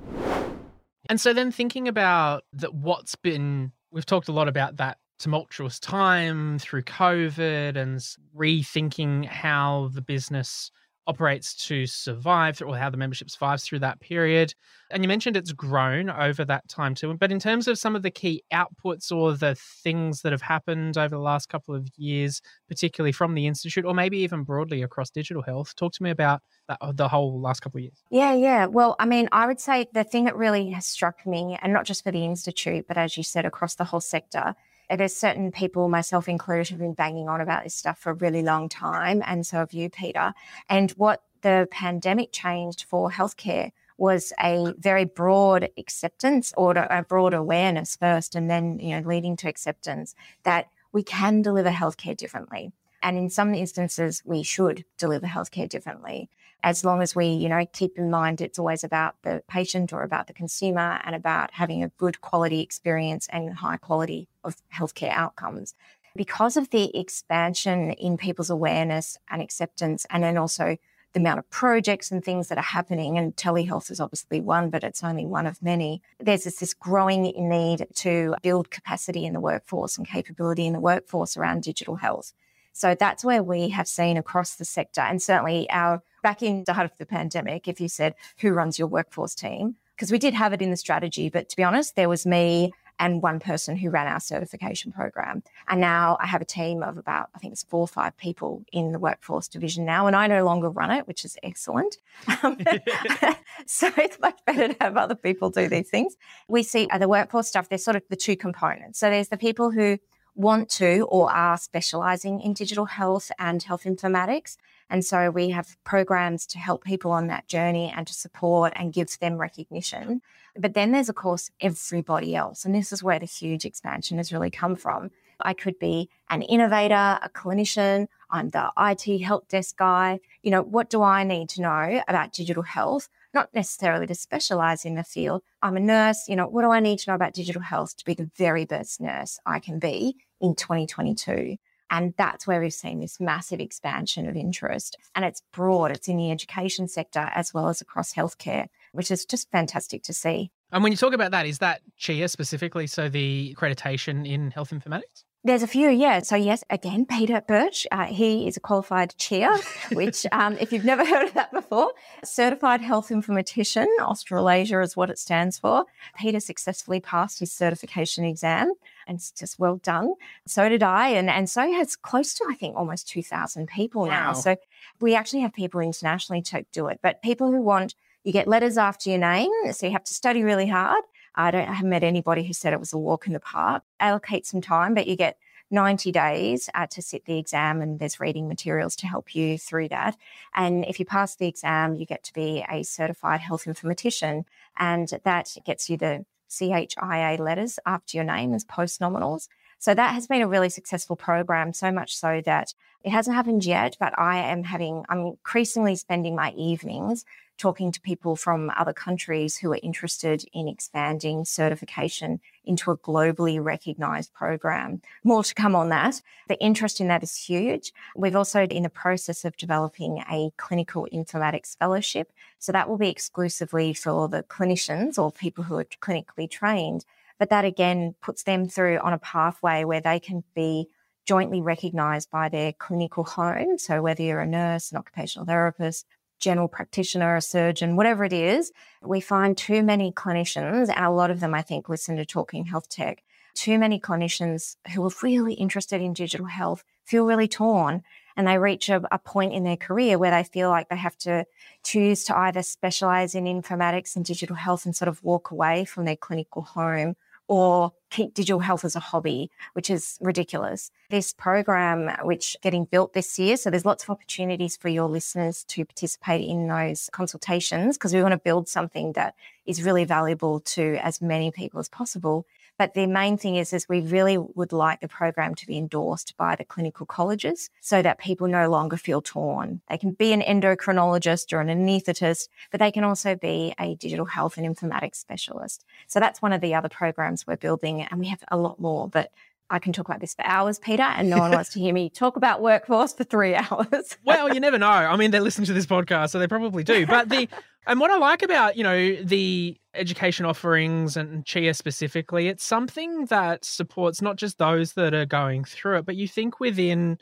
And 1.10 1.20
so 1.20 1.34
then 1.34 1.51
thinking 1.51 1.88
about 1.88 2.43
that 2.53 2.74
what's 2.74 3.15
been 3.15 3.72
we've 3.91 4.05
talked 4.05 4.27
a 4.27 4.31
lot 4.31 4.48
about 4.48 4.77
that 4.77 4.98
tumultuous 5.20 5.79
time 5.79 6.58
through 6.58 6.81
COVID 6.84 7.75
and 7.75 8.00
rethinking 8.36 9.25
how 9.25 9.89
the 9.93 10.01
business 10.01 10.72
operates 11.08 11.55
to 11.67 11.86
survive 11.86 12.62
or 12.62 12.77
how 12.77 12.89
the 12.89 12.98
membership 12.98 13.29
survives 13.29 13.63
through 13.63 13.79
that 13.79 14.00
period. 14.00 14.53
And 14.91 15.03
you 15.03 15.08
mentioned 15.08 15.36
it's 15.36 15.51
grown 15.51 16.10
over 16.10 16.46
that 16.46 16.67
time 16.67 16.96
too. 16.96 17.13
But 17.15 17.31
in 17.31 17.39
terms 17.39 17.67
of 17.67 17.77
some 17.77 17.96
of 17.96 18.03
the 18.03 18.12
key 18.12 18.43
outputs 18.53 19.12
or 19.12 19.34
the 19.34 19.55
things 19.55 20.22
that 20.22 20.31
have 20.31 20.41
happened 20.41 20.98
over 20.98 21.15
the 21.15 21.22
last 21.22 21.50
couple 21.50 21.74
of 21.74 21.88
years, 21.98 22.41
particularly 22.67 23.12
from 23.12 23.34
the 23.34 23.48
Institute 23.48 23.86
or 23.86 23.93
maybe 23.93 24.20
even 24.20 24.43
broadly 24.43 24.84
across 24.84 25.10
digital 25.10 25.41
health, 25.41 25.75
talk 25.75 25.93
to 25.93 26.03
me 26.03 26.12
about 26.12 26.41
that, 26.67 26.77
uh, 26.81 26.91
the 26.93 27.08
whole 27.08 27.41
last 27.41 27.62
couple 27.62 27.79
of 27.79 27.84
years. 27.84 28.03
Yeah, 28.12 28.34
yeah. 28.34 28.65
Well, 28.67 28.96
I 29.00 29.05
mean, 29.05 29.27
I 29.31 29.48
would 29.48 29.60
say 29.60 29.88
the 29.93 30.03
thing 30.03 30.25
that 30.25 30.36
really 30.36 30.70
has 30.70 30.86
struck 30.86 31.25
me, 31.25 31.58
and 31.62 31.74
not 31.74 31.86
just 31.86 32.03
for 32.03 32.12
the 32.12 32.25
Institute, 32.25 32.86
but 32.88 32.98
as 32.98 33.17
you 33.17 33.24
said, 33.24 33.46
across 33.46 33.75
the 33.75 33.86
whole 33.86 34.01
sector, 34.01 34.55
there's 34.98 35.15
certain 35.15 35.51
people, 35.51 35.88
myself 35.89 36.27
included, 36.27 36.69
have 36.69 36.79
been 36.79 36.93
banging 36.93 37.29
on 37.29 37.41
about 37.41 37.63
this 37.63 37.75
stuff 37.75 38.00
for 38.00 38.12
a 38.12 38.15
really 38.15 38.41
long 38.41 38.69
time. 38.69 39.21
And 39.25 39.45
so 39.45 39.57
have 39.57 39.74
you, 39.74 39.89
Peter. 39.89 40.33
And 40.69 40.91
what 40.91 41.24
the 41.41 41.67
pandemic 41.71 42.31
changed 42.31 42.83
for 42.83 43.10
healthcare 43.10 43.71
was 43.98 44.33
a 44.43 44.74
very 44.79 45.05
broad 45.05 45.69
acceptance 45.77 46.53
or 46.57 46.74
a 46.75 47.05
broad 47.07 47.33
awareness 47.33 47.95
first, 47.95 48.36
and 48.36 48.50
then, 48.50 48.79
you 48.79 49.00
know, 49.00 49.07
leading 49.07 49.36
to 49.38 49.48
acceptance 49.48 50.15
that 50.43 50.67
we 50.91 51.03
can 51.03 51.41
deliver 51.41 51.69
healthcare 51.69 52.17
differently. 52.17 52.71
And 53.03 53.17
in 53.17 53.29
some 53.29 53.53
instances, 53.53 54.21
we 54.25 54.43
should 54.43 54.86
deliver 54.98 55.27
healthcare 55.27 55.69
differently 55.69 56.29
as 56.63 56.86
long 56.86 57.01
as 57.01 57.15
we, 57.15 57.27
you 57.27 57.50
know, 57.50 57.65
keep 57.74 57.98
in 57.98 58.10
mind 58.10 58.41
it's 58.41 58.60
always 58.60 58.84
about 58.84 59.15
the 59.24 59.44
patient 59.48 59.91
or 59.91 60.03
about 60.03 60.27
the 60.27 60.34
consumer 60.34 61.00
and 61.03 61.15
about 61.15 61.51
having 61.53 61.84
a 61.84 61.89
good 61.89 62.22
quality 62.22 62.62
experience 62.62 63.27
and 63.32 63.53
high 63.56 63.77
quality 63.77 64.27
of 64.44 64.56
healthcare 64.74 65.12
outcomes. 65.12 65.74
Because 66.15 66.58
of 66.58 66.70
the 66.70 66.96
expansion 66.98 67.91
in 67.91 68.18
people's 68.18 68.50
awareness 68.50 69.18
and 69.30 69.41
acceptance, 69.41 70.06
and 70.10 70.24
then 70.24 70.38
also 70.38 70.77
the 71.13 71.20
amount 71.20 71.39
of 71.39 71.50
projects 71.50 72.12
and 72.12 72.24
things 72.24 72.48
that 72.48 72.58
are 72.58 72.62
happening, 72.62 73.18
and 73.18 73.36
telehealth 73.36 73.91
is 73.91 74.00
obviously 74.00 74.39
one, 74.39 74.70
but 74.70 74.84
it's 74.84 75.03
only 75.03 75.25
one 75.25 75.46
of 75.46 75.62
many. 75.62 76.01
There's 76.20 76.44
this, 76.44 76.58
this 76.58 76.74
growing 76.74 77.24
need 77.24 77.88
to 77.96 78.36
build 78.41 78.72
capacity 78.72 79.25
in 79.25 79.34
the 79.34 79.39
workforce 79.39 79.98
and 79.98 80.08
capability 80.08 80.65
in 80.65 80.74
the 80.74 80.80
workforce 80.80 81.38
around 81.38 81.63
digital 81.63 81.96
health. 81.96 82.34
So 82.74 82.96
that's 82.96 83.24
where 83.24 83.44
we 83.44 83.70
have 83.70 83.88
seen 83.88 84.18
across 84.18 84.56
the 84.56 84.66
sector, 84.66 85.01
and 85.01 85.22
certainly 85.22 85.70
our 85.70 86.01
back 86.24 86.44
in 86.44 86.63
the 86.66 86.74
heart 86.74 86.92
of 86.92 86.98
the 86.98 87.06
pandemic, 87.06 87.68
if 87.68 87.82
you 87.82 87.88
said 87.88 88.16
who 88.40 88.51
runs 88.51 88.78
your 88.78 88.88
workforce 88.88 89.36
team, 89.36 89.75
because 89.96 90.12
we 90.12 90.20
did 90.20 90.34
have 90.34 90.54
it 90.54 90.62
in 90.62 90.70
the 90.70 90.78
strategy, 90.78 91.30
but 91.30 91.50
to 91.50 91.56
be 91.56 91.63
honest, 91.63 91.96
there 91.96 92.10
was 92.10 92.25
me 92.25 92.72
and 93.01 93.22
one 93.22 93.40
person 93.40 93.75
who 93.75 93.90
ran 93.90 94.06
our 94.06 94.20
certification 94.20 94.92
program. 94.92 95.42
And 95.68 95.82
now 95.82 96.18
I 96.20 96.28
have 96.28 96.42
a 96.42 96.46
team 96.46 96.84
of 96.84 96.98
about, 96.98 97.30
I 97.34 97.40
think 97.40 97.51
it's 97.51 97.63
four 97.63 97.82
or 97.82 97.88
five 97.88 98.16
people 98.16 98.63
in 98.72 98.92
the 98.92 99.00
workforce 99.00 99.48
division 99.48 99.86
now, 99.86 100.06
and 100.06 100.16
I 100.16 100.28
no 100.28 100.46
longer 100.46 100.70
run 100.70 100.92
it, 100.92 101.08
which 101.08 101.25
is 101.25 101.36
excellent. 101.42 101.98
Um, 102.44 102.58
so 103.66 103.92
it's 103.98 104.20
much 104.20 104.40
better 104.46 104.68
to 104.68 104.75
have 104.80 104.98
other 104.98 105.16
people 105.16 105.50
do 105.50 105.68
these 105.68 105.90
things. 105.90 106.16
We 106.48 106.62
see 106.62 106.88
uh, 106.92 107.00
the 107.00 107.08
workforce 107.08 107.48
stuff, 107.48 107.70
there's 107.70 107.84
sort 107.84 107.98
of 107.98 108.04
the 108.10 108.16
two 108.16 108.36
components. 108.36 109.00
So 109.00 109.10
there's 109.10 109.30
the 109.30 109.38
people 109.38 109.72
who 109.72 109.98
want 110.35 110.69
to 110.69 111.07
or 111.09 111.31
are 111.31 111.57
specializing 111.57 112.41
in 112.41 112.53
digital 112.53 112.85
health 112.85 113.31
and 113.38 113.61
health 113.63 113.83
informatics. 113.83 114.57
And 114.89 115.05
so 115.05 115.29
we 115.29 115.50
have 115.50 115.77
programs 115.83 116.45
to 116.47 116.57
help 116.57 116.83
people 116.83 117.11
on 117.11 117.27
that 117.27 117.47
journey 117.47 117.93
and 117.95 118.05
to 118.07 118.13
support 118.13 118.73
and 118.75 118.93
give 118.93 119.17
them 119.19 119.38
recognition. 119.38 120.21
But 120.57 120.73
then 120.73 120.91
there's, 120.91 121.09
of 121.09 121.15
course, 121.15 121.50
everybody 121.61 122.35
else. 122.35 122.65
And 122.65 122.75
this 122.75 122.91
is 122.91 123.01
where 123.01 123.19
the 123.19 123.25
huge 123.25 123.65
expansion 123.65 124.17
has 124.17 124.33
really 124.33 124.51
come 124.51 124.75
from. 124.75 125.11
I 125.43 125.53
could 125.53 125.79
be 125.79 126.10
an 126.29 126.41
innovator, 126.41 127.19
a 127.21 127.29
clinician, 127.33 128.07
I'm 128.29 128.50
the 128.50 128.71
IT 128.77 129.19
help 129.24 129.48
desk 129.50 129.77
guy. 129.77 130.19
You 130.41 130.51
know, 130.51 130.62
what 130.62 130.89
do 130.89 131.01
I 131.01 131.24
need 131.24 131.50
to 131.50 131.62
know 131.62 132.01
about 132.07 132.33
digital 132.33 132.63
health? 132.63 133.10
Not 133.33 133.53
necessarily 133.53 134.07
to 134.07 134.15
specialize 134.15 134.86
in 134.86 134.95
the 134.95 135.03
field. 135.03 135.41
I'm 135.62 135.77
a 135.77 135.79
nurse. 135.79 136.27
You 136.27 136.36
know, 136.36 136.48
what 136.48 136.63
do 136.63 136.71
I 136.71 136.79
need 136.79 137.00
to 137.00 137.10
know 137.10 137.15
about 137.15 137.33
digital 137.33 137.62
health 137.62 137.98
to 137.98 138.05
be 138.05 138.13
the 138.13 138.29
very 138.38 138.65
best 138.65 139.01
nurse 139.01 139.39
I 139.45 139.60
can 139.60 139.79
be 139.79 140.15
in 140.39 140.55
2022? 140.55 141.57
And 141.89 142.13
that's 142.17 142.48
where 142.48 142.62
we've 142.62 142.74
seen 142.74 143.01
this 143.01 143.19
massive 143.19 143.60
expansion 143.60 144.27
of 144.27 144.38
interest. 144.38 144.98
And 145.13 145.25
it's 145.25 145.41
broad, 145.51 145.91
it's 145.91 146.07
in 146.07 146.15
the 146.17 146.31
education 146.31 146.88
sector 146.88 147.29
as 147.36 147.53
well 147.53 147.67
as 147.67 147.81
across 147.81 148.13
healthcare, 148.13 148.67
which 148.93 149.12
is 149.12 149.25
just 149.25 149.51
fantastic 149.51 150.03
to 150.03 150.13
see. 150.13 150.51
And 150.71 150.83
when 150.83 150.93
you 150.93 150.98
talk 150.98 151.13
about 151.13 151.31
that, 151.31 151.45
is 151.45 151.60
that 151.60 151.81
CHIA 151.98 152.29
specifically? 152.29 152.88
So 152.88 153.10
the 153.10 153.53
accreditation 153.57 154.25
in 154.25 154.51
health 154.51 154.71
informatics? 154.71 155.25
There's 155.43 155.63
a 155.63 155.67
few, 155.67 155.89
yeah. 155.89 156.19
So 156.19 156.36
yes, 156.36 156.63
again, 156.69 157.07
Peter 157.07 157.41
Birch, 157.41 157.88
uh, 157.91 158.05
he 158.05 158.48
is 158.48 158.57
a 158.57 158.60
qualified 158.60 159.15
CHIA, 159.17 159.57
which, 159.93 160.27
um, 160.31 160.55
if 160.60 160.71
you've 160.71 160.86
never 160.86 161.03
heard 161.03 161.27
of 161.27 161.33
that 161.33 161.51
before, 161.51 161.93
Certified 162.24 162.81
Health 162.81 163.10
Informatician, 163.10 163.88
Australasia 164.00 164.81
is 164.81 164.95
what 164.95 165.10
it 165.10 165.17
stands 165.17 165.57
for. 165.57 165.86
Peter 166.15 166.39
successfully 166.39 167.00
passed 167.00 167.39
his 167.39 167.51
certification 167.51 168.24
exam, 168.24 168.71
and 169.07 169.17
it's 169.17 169.31
just 169.31 169.57
well 169.57 169.77
done. 169.77 170.13
So 170.45 170.69
did 170.69 170.83
I, 170.83 171.07
and 171.10 171.27
and 171.27 171.50
so 171.50 171.71
has 171.74 171.95
close 171.95 172.36
to 172.36 172.45
I 172.48 172.53
think 172.53 172.75
almost 172.75 173.07
two 173.07 173.24
thousand 173.24 173.67
people 173.67 174.03
wow. 174.03 174.10
now. 174.10 174.33
So 174.33 174.57
we 175.00 175.15
actually 175.15 175.41
have 175.41 175.53
people 175.53 175.81
internationally 175.81 176.43
to 176.43 176.65
do 176.71 176.86
it, 176.88 177.00
but 177.01 177.24
people 177.24 177.51
who 177.51 177.63
want 177.63 177.95
you 178.24 178.31
get 178.31 178.48
letters 178.48 178.77
after 178.77 179.10
your 179.10 179.17
name, 179.17 179.50
so 179.71 179.88
you 179.88 179.93
have 179.93 180.03
to 180.03 180.13
study 180.13 180.43
really 180.43 180.67
hard 180.67 181.03
I 181.35 181.51
don't 181.51 181.67
I 181.67 181.73
haven't 181.73 181.89
met 181.89 182.03
anybody 182.03 182.43
who 182.43 182.53
said 182.53 182.73
it 182.73 182.79
was 182.79 182.93
a 182.93 182.97
walk 182.97 183.27
in 183.27 183.33
the 183.33 183.39
park. 183.39 183.83
Allocate 184.00 184.45
some 184.45 184.61
time, 184.61 184.93
but 184.93 185.07
you 185.07 185.15
get 185.15 185.38
90 185.71 186.11
days 186.11 186.69
uh, 186.75 186.85
to 186.88 187.01
sit 187.01 187.25
the 187.25 187.38
exam, 187.38 187.81
and 187.81 187.97
there's 187.97 188.19
reading 188.19 188.47
materials 188.47 188.95
to 188.97 189.07
help 189.07 189.33
you 189.33 189.57
through 189.57 189.88
that. 189.88 190.17
And 190.53 190.85
if 190.85 191.00
you 191.00 191.05
pass 191.05 191.35
the 191.35 191.47
exam, 191.47 191.95
you 191.95 192.05
get 192.05 192.23
to 192.23 192.33
be 192.33 192.65
a 192.69 192.83
certified 192.83 193.39
health 193.39 193.65
informatician, 193.65 194.43
and 194.77 195.07
that 195.23 195.55
gets 195.65 195.89
you 195.89 195.97
the 195.97 196.25
CHIA 196.50 197.38
letters 197.39 197.79
after 197.85 198.17
your 198.17 198.25
name 198.25 198.53
as 198.53 198.65
post 198.65 199.00
nominals. 199.00 199.47
So 199.79 199.95
that 199.95 200.13
has 200.13 200.27
been 200.27 200.41
a 200.41 200.47
really 200.47 200.69
successful 200.69 201.15
program, 201.15 201.73
so 201.73 201.91
much 201.91 202.15
so 202.15 202.41
that 202.45 202.73
it 203.03 203.09
hasn't 203.09 203.35
happened 203.35 203.65
yet, 203.65 203.97
but 204.00 204.13
I 204.19 204.38
am 204.38 204.63
having, 204.63 205.05
I'm 205.09 205.25
increasingly 205.25 205.95
spending 205.95 206.35
my 206.35 206.51
evenings 206.51 207.25
talking 207.62 207.91
to 207.91 208.01
people 208.01 208.36
from 208.36 208.72
other 208.75 208.91
countries 208.91 209.56
who 209.56 209.72
are 209.72 209.80
interested 209.84 210.44
in 210.51 210.68
expanding 210.68 211.46
certification 211.46 212.39
into 212.65 212.89
a 212.89 212.98
globally 212.98 213.63
recognized 213.63 214.34
program. 214.34 215.00
More 215.24 215.44
to 215.44 215.53
come 215.53 215.75
on 215.75 215.89
that. 215.89 216.22
The 216.48 216.60
interest 216.60 217.00
in 217.00 217.08
that 217.10 217.22
is 217.22 217.36
huge. 217.38 217.94
We've 218.15 218.36
also 218.36 218.63
in 218.63 218.82
the 218.82 218.89
process 218.89 219.46
of 219.46 219.56
developing 219.58 220.24
a 220.30 220.51
clinical 220.58 221.08
informatics 221.13 221.77
fellowship. 221.77 222.34
So 222.58 222.72
that 222.72 222.89
will 222.89 222.98
be 222.98 223.10
exclusively 223.10 223.94
for 223.94 224.27
the 224.27 224.41
clinicians 224.41 225.20
or 225.20 225.32
people 225.32 225.63
who 225.63 225.77
are 225.77 225.86
clinically 225.86 226.50
trained. 226.50 227.06
But 227.38 227.50
that 227.51 227.65
again 227.65 228.15
puts 228.22 228.41
them 228.44 228.68
through 228.68 228.98
on 228.98 229.13
a 229.13 229.20
pathway 229.20 229.84
where 229.84 230.01
they 230.01 230.20
can 230.20 230.44
be 230.56 230.88
jointly 231.25 231.62
recognised 231.62 232.32
by 232.32 232.50
their 232.50 232.74
clinical 232.74 233.24
home. 233.24 233.77
So 233.77 234.01
whether 234.01 234.24
you're 234.24 234.39
a 234.39 234.48
nurse, 234.48 234.91
an 234.91 234.98
occupational 234.98 235.46
therapist, 235.46 236.08
general 236.41 236.67
practitioner, 236.67 237.36
a 237.38 237.41
surgeon, 237.41 237.95
whatever 237.95 238.25
it 238.25 238.33
is, 238.33 238.74
we 239.01 239.21
find 239.21 239.57
too 239.57 239.81
many 239.81 240.12
clinicians, 240.12 240.89
and 240.89 241.05
a 241.05 241.10
lot 241.10 241.31
of 241.31 241.39
them, 241.39 241.53
I 241.53 241.62
think, 241.62 241.88
listen 241.88 242.17
to 242.17 242.25
Talking 242.25 242.65
Health 242.65 242.89
Tech. 242.89 243.24
Too 243.53 243.79
many 243.79 244.00
clinicians 244.00 244.75
who 244.93 245.05
are 245.05 245.12
really 245.21 245.53
interested 245.53 246.01
in 246.01 246.13
digital 246.13 246.48
health 246.48 246.83
feel 247.05 247.25
really 247.25 247.48
torn 247.48 248.03
and 248.38 248.48
they 248.48 248.57
reach 248.57 248.89
a, 248.89 249.01
a, 249.12 249.19
point 249.19 249.53
in 249.53 249.63
their 249.63 249.77
career 249.77 250.17
where 250.17 250.31
they 250.31 250.43
feel 250.43 250.69
like 250.69 250.89
they 250.89 250.95
have 250.95 251.17
to 251.17 251.45
choose 251.83 252.24
to 252.24 252.38
either 252.38 252.63
specialize 252.63 253.36
in 253.36 253.43
informatics 253.43 254.15
and 254.15 254.24
digital 254.25 254.55
health 254.55 254.86
and 254.86 254.95
sort 254.95 255.10
of 255.10 255.24
walk 255.24 255.51
away 255.51 255.86
from 255.86 256.05
their 256.05 256.15
clinical 256.15 256.62
home 256.62 257.15
or 257.51 257.91
keep 258.12 258.34
digital 258.34 258.62
health 258.62 258.86
as 258.86 258.96
a 258.96 259.00
hobby, 259.01 259.51
which 259.74 259.89
is 259.89 260.17
ridiculous. 260.22 260.89
This 261.10 261.34
program, 261.34 262.10
which 262.24 262.55
getting 262.63 262.86
built 262.86 263.12
this 263.12 263.38
year, 263.38 263.58
so 263.58 263.70
there's 263.70 263.84
lots 263.84 264.05
of 264.05 264.10
opportunities 264.10 264.77
for 264.77 264.88
your 264.88 265.10
listeners 265.10 265.65
to 265.65 265.84
participate 265.84 266.48
in 266.48 266.70
those 266.70 267.10
consultations 267.12 267.98
because 267.98 268.13
we 268.13 268.22
want 268.22 268.31
to 268.31 268.38
build 268.38 268.70
something 268.70 269.12
that 269.13 269.36
is 269.65 269.84
really 269.84 270.05
valuable 270.05 270.62
to 270.62 270.96
as 271.03 271.22
many 271.22 271.51
people 271.51 271.81
as 271.81 271.89
possible. 271.89 272.46
But 272.81 272.95
the 272.95 273.05
main 273.05 273.38
thing 273.38 273.57
is, 273.57 273.73
is 273.73 273.88
we 273.88 274.01
really 274.01 274.39
would 274.39 274.73
like 274.73 275.01
the 275.01 275.07
program 275.07 275.53
to 275.53 275.67
be 275.67 275.77
endorsed 275.77 276.35
by 276.35 276.55
the 276.55 276.65
clinical 276.65 277.05
colleges 277.05 277.69
so 277.79 278.01
that 278.01 278.17
people 278.17 278.47
no 278.47 278.71
longer 278.71 278.97
feel 278.97 279.21
torn. 279.21 279.81
They 279.88 280.00
can 280.00 280.13
be 280.13 280.33
an 280.33 280.41
endocrinologist 280.41 281.53
or 281.53 281.61
an 281.61 281.67
anaesthetist, 281.67 282.50
but 282.71 282.79
they 282.79 282.91
can 282.91 283.03
also 283.03 283.35
be 283.35 283.75
a 283.79 283.93
digital 283.97 284.25
health 284.25 284.57
and 284.57 284.65
informatics 284.65 285.17
specialist. 285.17 285.85
So 286.07 286.19
that's 286.19 286.41
one 286.41 286.53
of 286.53 286.61
the 286.61 286.73
other 286.73 286.89
programs 286.89 287.45
we're 287.45 287.55
building, 287.55 288.01
and 288.01 288.19
we 288.19 288.29
have 288.29 288.43
a 288.47 288.57
lot 288.57 288.79
more. 288.79 289.07
But 289.07 289.29
I 289.72 289.80
can 289.80 289.94
talk 289.94 290.08
about 290.08 290.20
this 290.20 290.36
for 290.36 290.46
hours, 290.46 290.78
Peter, 290.78 291.04
and 291.04 291.30
no 291.30 291.38
one 291.40 291.51
wants 291.51 291.72
to 291.74 291.80
hear 291.80 291.94
me 291.94 292.10
talk 292.10 292.36
about 292.36 292.62
workforce 292.62 293.13
for 293.13 293.24
three 293.24 293.56
hours. 293.72 294.18
well, 294.24 294.54
you 294.54 294.60
never 294.60 294.78
know. 294.78 294.88
I 294.88 295.16
mean, 295.16 295.32
they 295.32 295.40
listen 295.40 295.66
to 295.66 295.74
this 295.74 295.86
podcast, 295.86 296.32
so 296.32 296.40
they 296.40 296.48
probably 296.48 296.84
do. 296.84 297.08
But 297.08 297.30
the 297.30 297.48
and 297.88 298.00
what 298.00 298.12
I 298.12 298.18
like 298.18 298.44
about 298.44 298.78
you 298.78 298.84
know 298.84 299.16
the 299.24 299.78
education 299.94 300.46
offerings 300.46 301.18
and 301.18 301.46
CHIA 301.46 301.74
specifically, 301.74 302.48
it's 302.48 302.63
something 302.63 303.25
that 303.25 303.66
supports 303.66 304.22
not 304.22 304.36
just 304.36 304.58
those 304.58 304.94
that 304.94 305.13
are 305.13 305.25
going 305.25 305.63
through 305.63 306.00
it, 306.00 306.06
but 306.06 306.16
you 306.16 306.28
think 306.28 306.60
within. 306.60 307.18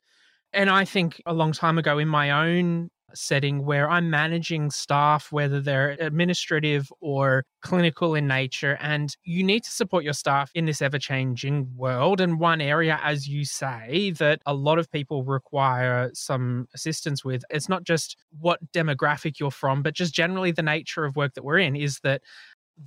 And 0.51 0.71
I 0.71 0.83
think 0.83 1.21
a 1.27 1.33
long 1.33 1.51
time 1.51 1.77
ago 1.77 1.99
in 1.99 2.07
my 2.07 2.31
own 2.31 2.89
setting 3.13 3.65
where 3.65 3.89
I'm 3.89 4.09
managing 4.09 4.71
staff, 4.71 5.31
whether 5.31 5.59
they're 5.59 5.97
administrative 5.99 6.91
or 7.01 7.45
clinical 7.61 8.15
in 8.15 8.27
nature, 8.27 8.77
and 8.79 9.15
you 9.23 9.43
need 9.43 9.63
to 9.63 9.71
support 9.71 10.03
your 10.03 10.13
staff 10.13 10.51
in 10.55 10.65
this 10.65 10.81
ever 10.81 10.99
changing 10.99 11.69
world. 11.75 12.21
And 12.21 12.39
one 12.39 12.61
area, 12.61 12.99
as 13.03 13.27
you 13.27 13.45
say, 13.45 14.11
that 14.17 14.41
a 14.45 14.53
lot 14.53 14.79
of 14.79 14.91
people 14.91 15.23
require 15.23 16.11
some 16.13 16.67
assistance 16.73 17.25
with, 17.25 17.43
it's 17.49 17.69
not 17.69 17.83
just 17.83 18.15
what 18.39 18.59
demographic 18.71 19.39
you're 19.39 19.51
from, 19.51 19.81
but 19.81 19.93
just 19.93 20.13
generally 20.13 20.51
the 20.51 20.61
nature 20.61 21.05
of 21.05 21.15
work 21.15 21.33
that 21.33 21.43
we're 21.43 21.59
in, 21.59 21.75
is 21.75 21.99
that 22.01 22.21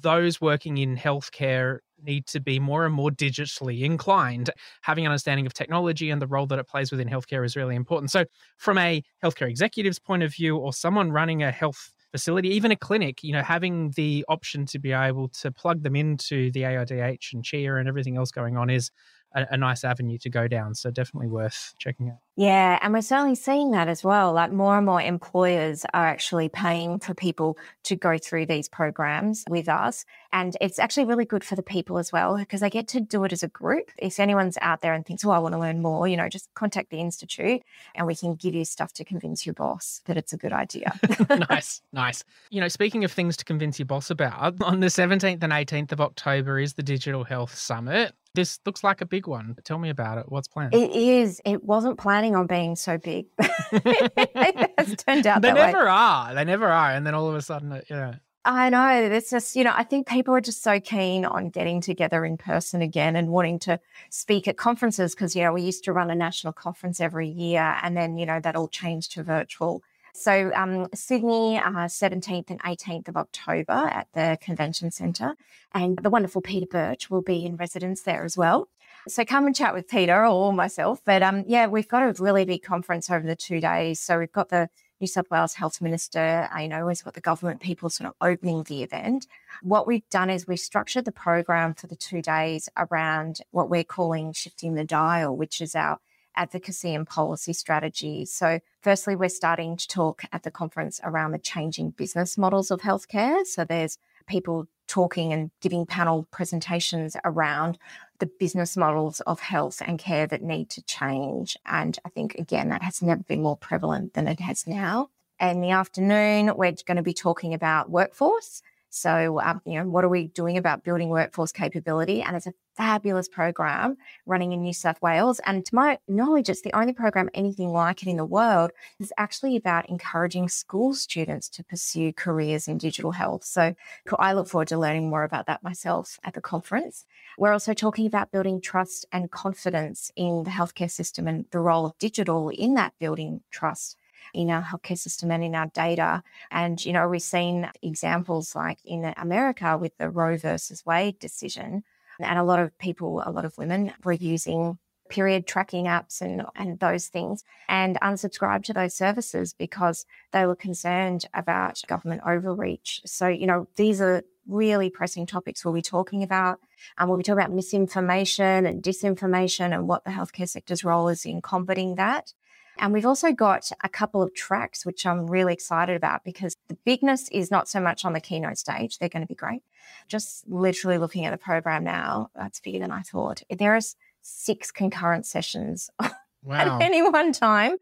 those 0.01 0.41
working 0.41 0.79
in 0.79 0.97
healthcare 0.97 1.81
need 2.03 2.27
to 2.27 2.41
be 2.41 2.59
more 2.59 2.85
and 2.85 2.95
more 2.95 3.11
digitally 3.11 3.83
inclined. 3.83 4.51
Having 4.83 5.07
an 5.07 5.13
understanding 5.13 5.47
of 5.47 5.55
technology 5.55 6.11
and 6.11 6.21
the 6.21 6.27
role 6.27 6.47
that 6.47 6.59
it 6.59 6.69
plays 6.69 6.91
within 6.91 7.09
healthcare 7.09 7.45
is 7.45 7.57
really 7.57 7.77
important. 7.77 8.11
So, 8.11 8.25
from 8.57 8.79
a 8.79 9.03
healthcare 9.23 9.49
executive's 9.49 9.99
point 9.99 10.23
of 10.23 10.35
view, 10.35 10.57
or 10.57 10.73
someone 10.73 11.13
running 11.13 11.43
a 11.43 11.51
health 11.51 11.93
facility, 12.13 12.51
even 12.51 12.71
a 12.71 12.77
clinic, 12.77 13.25
you 13.25 13.33
know, 13.33 13.43
having 13.43 13.91
the 13.97 14.25
option 14.29 14.67
to 14.67 14.79
be 14.79 14.93
able 14.93 15.29
to 15.29 15.51
plug 15.51 15.83
them 15.83 15.97
into 15.97 16.53
the 16.53 16.63
AIDH 16.63 17.33
and 17.33 17.43
CHIA 17.43 17.77
and 17.77 17.89
everything 17.89 18.17
else 18.17 18.31
going 18.31 18.57
on 18.57 18.71
is 18.71 18.91
a, 19.35 19.47
a, 19.51 19.57
nice 19.57 19.85
avenue 19.85 20.19
to 20.19 20.31
go 20.31 20.49
down. 20.49 20.75
So 20.75 20.91
definitely 20.91 21.29
worth 21.29 21.75
checking 21.79 22.11
out. 22.11 22.19
Yeah, 22.35 22.79
and 22.81 22.95
we're 22.95 23.03
certainly 23.03 23.35
seeing 23.35 23.73
that 23.73 23.89
as 23.89 24.03
well. 24.03 24.33
Like 24.33 24.53
more 24.53 24.77
and 24.77 24.87
more 24.87 25.03
employers 25.03 25.85
are 25.93 26.07
actually 26.07 26.49
paying 26.49 26.99
for 26.99 27.13
people 27.13 27.59
to 27.85 27.97
go 27.97 28.17
through 28.17 28.47
these 28.47 28.69
programs 28.69 29.45
with 29.51 29.69
us. 29.69 30.07
And 30.33 30.57
it's 30.61 30.79
actually 30.79 31.05
really 31.05 31.27
good 31.27 31.45
for 31.45 31.57
the 31.57 31.63
people 31.63 31.99
as 31.99 32.11
well 32.11 32.39
because 32.39 32.61
they 32.61 32.71
get 32.71 32.89
to 32.89 33.01
do 33.01 33.25
it 33.25 33.33
as 33.33 33.43
a 33.43 33.49
group. 33.49 33.91
If 33.99 34.19
anyone's 34.19 34.57
out 34.63 34.81
there 34.81 34.95
and 34.95 35.05
thinks, 35.05 35.25
oh, 35.27 35.31
I 35.31 35.39
want 35.41 35.53
to 35.55 35.59
learn 35.59 35.83
more, 35.83 36.09
you 36.09 36.17
know, 36.17 36.29
just 36.29 36.49
contact 36.55 36.91
the 36.91 37.01
Institute 37.01 37.63
and 37.95 38.07
we 38.07 38.17
can 38.17 38.35
give 38.35 38.55
you 38.55 38.65
stuff 38.65 38.95
to 38.95 39.05
convince 39.05 39.45
your 39.45 39.55
boss 39.55 40.01
that 40.07 40.17
it's 40.17 40.33
a 40.33 40.39
good 40.39 40.55
idea. 40.55 40.99
nice, 41.51 41.83
nice. 41.93 42.25
You 42.51 42.63
know, 42.63 42.69
speaking 42.69 43.05
of 43.05 43.13
things 43.13 43.37
to 43.37 43.45
convince 43.45 43.79
your 43.79 43.87
boss 43.87 44.09
about, 44.09 44.55
on 44.63 44.81
the 44.81 44.87
17th 44.87 45.43
and 45.43 45.53
18th 45.53 45.93
of 45.93 46.01
October 46.01 46.59
is 46.59 46.75
the 46.75 46.83
Digital 46.83 47.25
Health 47.25 47.55
Summit. 47.55 48.15
This 48.35 48.59
looks 48.65 48.83
like 48.83 49.03
a 49.03 49.07
big 49.07 49.27
one. 49.27 49.57
Tell 49.63 49.79
me 49.79 49.91
about 49.91 50.17
it. 50.17 50.27
What's 50.29 50.49
planned? 50.49 50.75
It 50.75 50.91
is. 50.93 51.41
It 51.45 51.65
wasn't 51.65 51.99
planning 51.99 52.35
on 52.35 52.47
being 52.47 52.77
so 52.77 52.97
big. 52.97 53.27
it 53.39 54.73
has 54.79 54.97
turned 55.07 55.27
out 55.27 55.43
they 55.43 55.53
never 55.53 55.85
way. 55.85 55.91
are. 55.91 56.35
They 56.35 56.45
never 56.45 56.67
are. 56.67 56.93
And 56.93 57.07
then 57.07 57.15
all 57.15 57.29
of 57.29 57.35
a 57.35 57.43
sudden, 57.43 57.73
uh, 57.73 57.81
yeah. 57.91 58.15
I 58.45 58.71
know. 58.71 58.89
It's 58.89 59.31
just, 59.31 59.55
you 59.55 59.65
know, 59.65 59.73
I 59.75 59.85
think 59.85 60.09
people 60.09 60.35
are 60.35 60.41
just 60.41 60.63
so 60.63 60.81
keen 60.81 61.25
on 61.27 61.51
getting 61.51 61.81
together 61.81 62.25
in 62.25 62.39
person 62.39 62.81
again 62.81 63.17
and 63.17 63.29
wanting 63.29 63.59
to 63.61 63.79
speak 64.11 64.49
at 64.49 64.57
conferences 64.57 65.15
because, 65.15 65.37
you 65.37 65.43
know, 65.43 65.53
we 65.53 65.63
used 65.63 65.85
to 65.85 65.93
run 65.93 66.11
a 66.11 66.15
national 66.15 66.55
conference 66.55 67.01
every 67.01 67.29
year 67.29 67.77
and 67.83 67.97
then, 67.97 68.17
you 68.17 68.27
know, 68.27 68.41
that 68.41 68.57
all 68.57 68.67
changed 68.67 69.13
to 69.13 69.23
virtual. 69.23 69.83
So, 70.13 70.53
um, 70.55 70.89
Sydney, 70.95 71.59
uh, 71.59 71.89
17th 71.89 72.51
and 72.51 72.61
18th 72.63 73.09
of 73.09 73.17
October 73.17 73.73
at 73.73 74.09
the 74.13 74.39
Convention 74.41 74.91
Centre. 74.91 75.35
And 75.73 75.99
the 75.99 76.11
wonderful 76.11 76.43
Peter 76.43 76.67
Birch 76.67 77.11
will 77.11 77.23
be 77.23 77.45
in 77.45 77.57
residence 77.57 78.03
there 78.03 78.25
as 78.25 78.37
well. 78.37 78.69
So 79.09 79.25
come 79.25 79.47
and 79.47 79.57
chat 79.57 79.75
with 79.75 79.89
Peter 79.89 80.25
or 80.25 80.53
myself. 80.53 81.01
But 81.05 81.23
um, 81.23 81.45
yeah, 81.47 81.67
we've 81.67 81.89
got 81.89 82.03
a 82.03 82.23
really 82.23 82.45
big 82.45 82.63
conference 82.63 83.11
over 83.11 83.27
the 83.27 83.35
two 83.35 83.61
days. 83.61 84.01
So 84.01 84.19
we've 84.19 84.31
got 84.31 84.51
the 84.51 84.69
New 85.03 85.09
South 85.09 85.31
Wales 85.33 85.55
Health 85.55 85.81
Minister, 85.83 86.49
I 86.53 86.69
know, 86.69 86.87
we've 86.87 87.03
got 87.03 87.15
the 87.15 87.21
government 87.21 87.61
people 87.61 87.91
sort 87.91 88.09
of 88.09 88.15
opening 88.21 88.63
the 88.63 88.85
event. 88.85 89.27
What 89.61 89.85
we've 89.85 90.09
done 90.11 90.31
is 90.31 90.47
we've 90.47 90.61
structured 90.61 91.05
the 91.07 91.11
program 91.11 91.75
for 91.75 91.89
the 91.89 91.97
two 91.97 92.23
days 92.23 92.69
around 92.77 93.41
what 93.51 93.69
we're 93.69 93.83
calling 93.83 94.33
shifting 94.33 94.75
the 94.75 94.85
dial, 94.85 95.37
which 95.37 95.61
is 95.61 95.75
our 95.75 95.99
advocacy 96.37 96.95
and 96.95 97.07
policy 97.07 97.53
strategy. 97.53 98.25
So, 98.25 98.61
firstly, 98.81 99.17
we're 99.17 99.29
starting 99.29 99.77
to 99.77 99.89
talk 99.89 100.23
at 100.33 100.43
the 100.43 100.51
conference 100.51 101.01
around 101.05 101.33
the 101.33 101.39
changing 101.39 101.91
business 101.91 102.39
models 102.39 102.71
of 102.71 102.81
healthcare. 102.81 103.45
So, 103.47 103.65
there's 103.65 103.99
people 104.27 104.67
talking 104.87 105.33
and 105.33 105.51
giving 105.61 105.87
panel 105.87 106.27
presentations 106.31 107.17
around 107.25 107.79
the 108.19 108.27
business 108.27 108.77
models 108.77 109.21
of 109.21 109.41
health 109.41 109.81
and 109.85 109.99
care 109.99 110.27
that 110.27 110.43
need 110.43 110.69
to 110.71 110.83
change. 110.83 111.57
And 111.67 111.99
I 112.05 112.09
think, 112.11 112.35
again, 112.37 112.69
that 112.69 112.83
has 112.83 113.03
never 113.03 113.23
been 113.23 113.43
more 113.43 113.57
prevalent 113.57 114.15
than 114.15 114.29
it 114.29 114.41
has 114.41 114.67
now. 114.67 115.09
In 115.41 115.61
the 115.61 115.71
afternoon, 115.71 116.53
we're 116.57 116.75
going 116.87 116.99
to 116.99 117.03
be 117.03 117.15
talking 117.15 117.55
about 117.55 117.91
workforce 117.91 118.63
so, 118.95 119.41
um, 119.41 119.63
you 119.65 119.79
know, 119.79 119.89
what 119.89 120.05
are 120.05 120.11
we 120.11 120.29
doing 120.29 120.59
about 120.59 120.85
building 120.85 121.09
workforce 121.09 121.51
capability? 121.51 122.21
And 122.21 122.37
it's 122.37 122.47
a 122.47 122.53
fabulous 122.77 123.27
program 123.27 123.97
running 124.27 124.53
in 124.53 124.61
New 124.61 124.75
South 124.75 125.01
Wales. 125.01 125.41
And 125.47 125.65
to 125.65 125.75
my 125.75 125.99
knowledge, 126.09 126.51
it's 126.51 126.61
the 126.61 126.75
only 126.75 126.93
program 126.93 127.31
anything 127.33 127.71
like 127.71 128.03
it 128.03 128.11
in 128.11 128.19
the 128.19 128.27
world. 128.27 128.71
It's 129.01 129.11
actually 129.17 129.57
about 129.57 129.89
encouraging 129.89 130.51
school 130.51 130.93
students 130.93 131.49
to 131.51 131.65
pursue 131.65 132.13
careers 132.13 132.69
in 132.69 132.77
digital 132.77 133.13
health. 133.13 133.45
So 133.45 133.75
I 134.19 134.35
look 134.35 134.49
forward 134.49 134.69
to 134.69 134.79
learning 134.79 135.09
more 135.09 135.25
about 135.25 135.47
that 135.47 135.63
myself 135.63 136.21
at 136.23 136.35
the 136.35 136.43
conference. 136.43 137.07
We're 137.39 137.55
also 137.55 137.73
talking 137.73 138.07
about 138.07 138.31
building 138.31 138.61
trust 138.61 139.07
and 139.11 139.31
confidence 139.31 140.11
in 140.17 140.43
the 140.45 140.51
healthcare 140.51 140.91
system 140.91 141.27
and 141.27 141.47
the 141.51 141.61
role 141.61 141.87
of 141.87 141.97
digital 141.99 142.51
in 142.51 142.75
that 142.75 142.93
building 143.01 143.41
trust 143.51 143.97
in 144.35 144.51
our 144.51 144.63
healthcare 144.63 144.99
system 144.99 145.31
and 145.31 145.45
in 145.45 145.55
our 145.55 145.67
data. 145.69 146.23
And, 146.51 146.85
you 146.85 146.93
know, 146.93 147.09
we've 147.09 147.23
seen 147.23 147.71
examples 147.83 148.55
like 148.55 148.79
in 148.85 149.13
America 149.17 149.77
with 149.79 149.97
the 149.99 150.11
Roe 150.11 150.37
versus 150.37 150.85
Wade 150.87 151.19
decision. 151.19 151.85
And 152.21 152.39
a 152.39 152.45
lot 152.45 152.61
of 152.61 152.77
people, 152.79 153.23
a 153.25 153.31
lot 153.31 153.45
of 153.45 153.57
women 153.59 153.93
were 154.05 154.13
using 154.13 154.79
period 155.09 155.47
tracking 155.47 155.85
apps 155.85 156.23
and, 156.23 156.43
and 156.57 156.79
those 156.81 157.09
things 157.09 157.45
and 157.69 157.99
unsubscribed 158.01 158.65
to 158.65 158.73
those 158.73 158.95
services 158.95 159.53
because 159.53 160.07
they 160.33 160.47
were 160.47 160.57
concerned 160.57 161.27
about 161.35 161.83
government 161.87 162.23
overreach. 162.27 163.03
So, 163.05 163.29
you 163.29 163.47
know, 163.47 163.69
these 163.77 164.01
are 164.01 164.23
really 164.49 164.91
pressing 164.91 165.27
topics 165.27 165.65
we'll 165.65 165.75
be 165.75 165.83
talking 165.83 166.23
about. 166.23 166.61
And 166.99 167.05
um, 167.05 167.09
we'll 167.09 167.19
be 167.19 167.25
talking 167.25 167.43
about 167.43 167.53
misinformation 167.53 168.67
and 168.67 168.83
disinformation 168.83 169.75
and 169.75 169.87
what 169.87 170.05
the 170.05 170.11
healthcare 170.11 170.49
sector's 170.49 170.83
role 170.83 171.09
is 171.09 171.25
in 171.25 171.43
combating 171.43 171.97
that. 171.97 172.33
And 172.79 172.93
we've 172.93 173.07
also 173.07 173.33
got 173.33 173.71
a 173.85 173.89
couple 173.89 174.23
of 174.23 174.35
tracks, 174.35 174.87
which 174.87 175.07
I'm 175.07 175.27
really 175.27 175.53
excited 175.53 175.97
about 175.97 176.25
because 176.25 176.57
the 176.69 176.77
bigness 176.85 177.29
is 177.31 177.51
not 177.51 177.69
so 177.69 177.81
much 177.81 178.05
on 178.05 178.13
the 178.13 178.21
keynote 178.21 178.59
stage. 178.59 178.99
They're 178.99 179.09
going 179.09 179.23
to 179.23 179.29
be 179.29 179.35
great. 179.35 179.63
Just 180.09 180.49
literally 180.49 180.99
looking 180.99 181.25
at 181.25 181.31
the 181.31 181.39
program 181.39 181.85
now, 181.85 182.31
that's 182.35 182.61
bigger 182.61 182.79
than 182.79 182.91
I 182.91 183.03
thought. 183.03 183.43
There 183.51 183.77
is 183.77 183.97
six 184.23 184.71
concurrent 184.71 185.27
sessions 185.27 185.91
wow. 186.01 186.79
at 186.79 186.83
any 186.83 187.03
one 187.03 187.33
time. 187.33 187.77